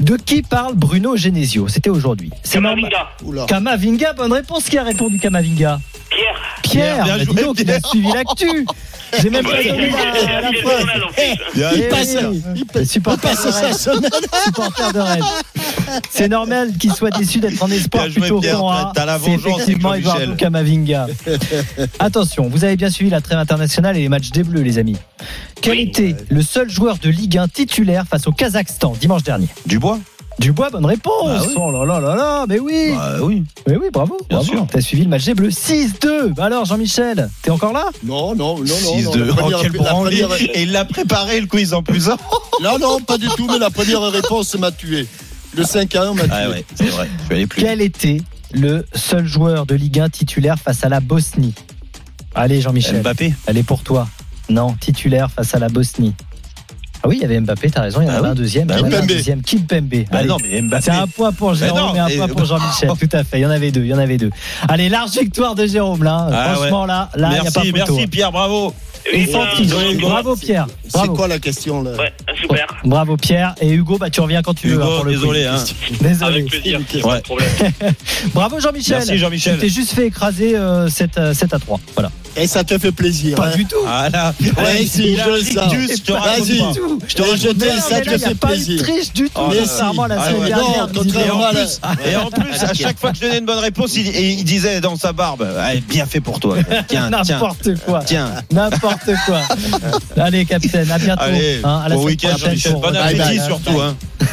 [0.00, 1.68] De qui parle Bruno Genesio?
[1.68, 2.30] C'était aujourd'hui.
[2.42, 2.54] C'est.
[2.54, 3.08] Kamavinga.
[3.46, 4.64] Kamavinga, bonne réponse.
[4.64, 5.80] Qui a répondu Kamavinga?
[6.10, 6.40] Pierre.
[6.62, 8.66] Pierre, bien bah, dis joué, donc, il a suivi l'actu.
[9.20, 10.26] J'ai même pas donné c'est
[11.56, 11.74] la.
[11.74, 12.16] Il passe,
[12.54, 13.74] il passe, il Supporter passe de sa Rennes.
[13.74, 14.10] semaine.
[14.44, 15.24] Supporter de Rennes.
[16.10, 18.92] C'est normal qu'il soit déçu d'être en espoir plutôt qu'en A.
[18.94, 19.94] T'as la C'est vengeance, effectivement.
[19.94, 21.06] Eduardo Camavinga.
[21.98, 24.96] Attention, vous avez bien suivi la trêve internationale et les matchs des Bleus, les amis.
[25.60, 29.48] Quel était le seul joueur de Ligue 1 titulaire face au Kazakhstan dimanche dernier?
[29.66, 29.98] Dubois
[30.40, 31.26] Dubois, bonne réponse.
[31.26, 31.54] Bah oui.
[31.56, 32.92] Oh là là là là, mais oui.
[32.96, 33.44] Bah oui.
[33.68, 34.16] Mais oui, bravo.
[34.28, 34.52] Bien bravo.
[34.52, 34.66] sûr.
[34.70, 36.32] T'as suivi le match des Bleus 6-2.
[36.34, 37.84] Bah alors, Jean-Michel, t'es encore là?
[38.02, 38.64] Non, non, non, non.
[38.66, 40.22] 6 non, 2 la Oh, première- quel la branlé.
[40.22, 42.08] première- Et il l'a préparé le quiz en plus.
[42.08, 42.16] hein.
[42.62, 45.06] Non, non, pas du tout, mais la première réponse m'a tué.
[45.56, 46.30] Le 5 à 1 m'a tué.
[46.32, 47.08] Ah ouais, c'est vrai.
[47.24, 47.62] Je vais aller plus.
[47.62, 48.22] Quel était
[48.52, 51.54] le seul joueur de Ligue 1 titulaire face à la Bosnie?
[52.34, 53.00] Allez, Jean-Michel.
[53.02, 53.34] Mbappé.
[53.46, 54.08] Elle est pour toi.
[54.48, 56.14] Non, titulaire face à la Bosnie.
[57.02, 58.28] Ah oui, il y avait Mbappé, t'as raison, il y en Ah avait oui.
[58.30, 58.68] un deuxième.
[58.68, 59.08] il y en avait un Kimpembe.
[59.08, 59.42] deuxième.
[59.42, 59.88] Kimpembe.
[60.10, 60.28] Bah Allez.
[60.28, 60.82] non, mais Mbappé.
[60.84, 62.90] C'est un point pour Jérôme non, et un point pour Jean-Michel.
[63.00, 63.38] Tout à fait.
[63.38, 63.80] Il y en avait deux.
[63.82, 64.30] Il y en avait deux.
[64.68, 66.28] Allez, large victoire de Jérôme là.
[66.32, 67.94] Ah Franchement là, là, il n'y a pas Merci, photo.
[67.94, 68.74] merci Pierre, bravo.
[69.10, 69.38] Et Hugo.
[70.08, 70.66] Bravo Pierre.
[70.84, 71.14] C'est Bravo.
[71.14, 72.66] quoi la question là Ouais, super.
[72.84, 73.54] Bravo Pierre.
[73.62, 74.82] Et Hugo, bah tu reviens quand tu veux.
[74.82, 75.56] Hein, pour le désolé, hein.
[76.02, 76.30] Désolé.
[76.40, 76.80] Avec plaisir.
[76.92, 77.00] Ouais.
[77.02, 77.48] Pas de problème.
[78.34, 78.98] Bravo Jean-Michel.
[78.98, 79.54] Merci, Jean-Michel.
[79.54, 81.80] Tu t'es juste fait écraser euh, 7, euh, 7 à 3.
[81.94, 82.10] Voilà.
[82.36, 83.36] Et ça te fait plaisir.
[83.36, 83.76] Pas hein du tout.
[83.86, 84.34] Ah là.
[84.60, 85.72] Ouais, si, je sens.
[86.08, 86.62] Vas-y.
[87.08, 88.82] Je te rejette ça te là, il n'y a fait plaisir.
[88.82, 90.30] triche du tout, mais contrairement à la si.
[90.34, 90.88] semaine Ah dernière.
[92.06, 94.96] Et en, plus, à chaque fois que je donnais une bonne réponse, il, disait dans
[94.96, 95.46] sa barbe
[95.88, 96.56] Bien fait pour toi.
[96.88, 97.36] Tiens, tiens.
[97.36, 98.00] N'importe quoi.
[98.04, 98.30] Tiens.
[98.52, 99.40] N'importe quoi.
[100.16, 101.22] Allez, capitaine, à bientôt.
[101.22, 102.74] Allez, hein, bon week-end, Jean-Michel.
[102.74, 103.80] Bon appétit surtout.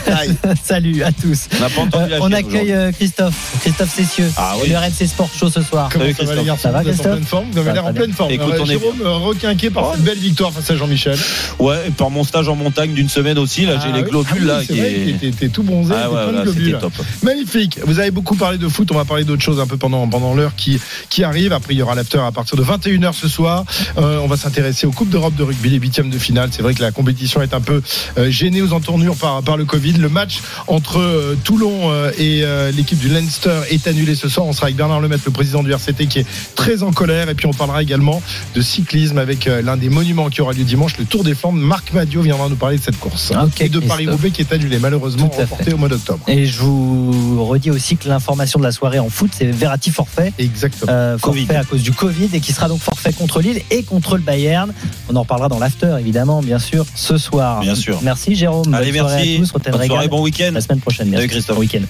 [0.63, 1.47] Salut à tous.
[1.77, 4.69] On Euh, on accueille euh, Christophe, Christophe Cessieux, Ah oui.
[4.69, 5.89] le RMC Sport Show ce soir.
[5.91, 6.45] Comment Salut, ça va les Christophe.
[6.45, 8.31] garçons Ça va, êtes en Christophe pleine forme Vous avez l'air va en pleine forme.
[8.31, 11.17] Écoute, Euh, on est Jérôme, euh, requinqué par cette belle victoire face à Jean-Michel.
[11.59, 14.49] Ouais, et par mon stage en montagne d'une semaine aussi, là, j'ai Ah les globules
[14.49, 14.89] Ah oui, là.
[15.21, 16.77] c'est qui est- tout bronzé, Ah ouais, voilà, globules.
[16.79, 16.93] top.
[17.23, 17.79] Magnifique.
[17.85, 18.89] Vous avez beaucoup parlé de foot.
[18.91, 20.79] On va parler d'autres choses un peu pendant, pendant l'heure qui,
[21.09, 21.53] qui arrive.
[21.53, 23.65] Après, il y aura l'after à partir de 21h ce soir.
[23.97, 26.49] Euh, on va s'intéresser aux Coupes d'Europe de rugby, les huitièmes de finale.
[26.51, 27.81] C'est vrai que la compétition est un peu
[28.29, 29.93] gênée aux entournures par, par le Covid.
[29.97, 34.45] Le match entre euh, Toulon euh, et euh, l'équipe du Leinster est annulé ce soir.
[34.45, 37.29] On sera avec Bernard Lemaitre, le président du RCT, qui est très en colère.
[37.29, 38.21] Et puis, on parlera également
[38.53, 41.57] de cyclisme avec l'un des monuments qui aura lieu dimanche, le Tour des Flandres.
[41.57, 43.31] Marc Madio viendra nous parler de cette course.
[43.31, 43.79] Ok, et de.
[43.79, 46.23] Paris-Roubaix qui est annulé, malheureusement, reporté au mois d'octobre.
[46.27, 50.33] Et je vous redis aussi que l'information de la soirée en foot, c'est Verratti forfait.
[50.37, 50.91] Exactement.
[50.91, 51.55] Euh, forfait Covid.
[51.55, 54.73] à cause du Covid et qui sera donc forfait contre Lille et contre le Bayern.
[55.09, 57.61] On en reparlera dans l'after, évidemment, bien sûr, ce soir.
[57.61, 57.99] Bien sûr.
[58.03, 58.73] Merci Jérôme.
[58.73, 59.35] Allez, Bonne soirée merci.
[59.35, 59.51] à tous.
[59.77, 60.51] Bonne soirée, bon week-end.
[60.53, 61.29] La semaine prochaine, bien Salut.
[61.29, 61.55] Christophe.
[61.55, 61.83] Bon week-end.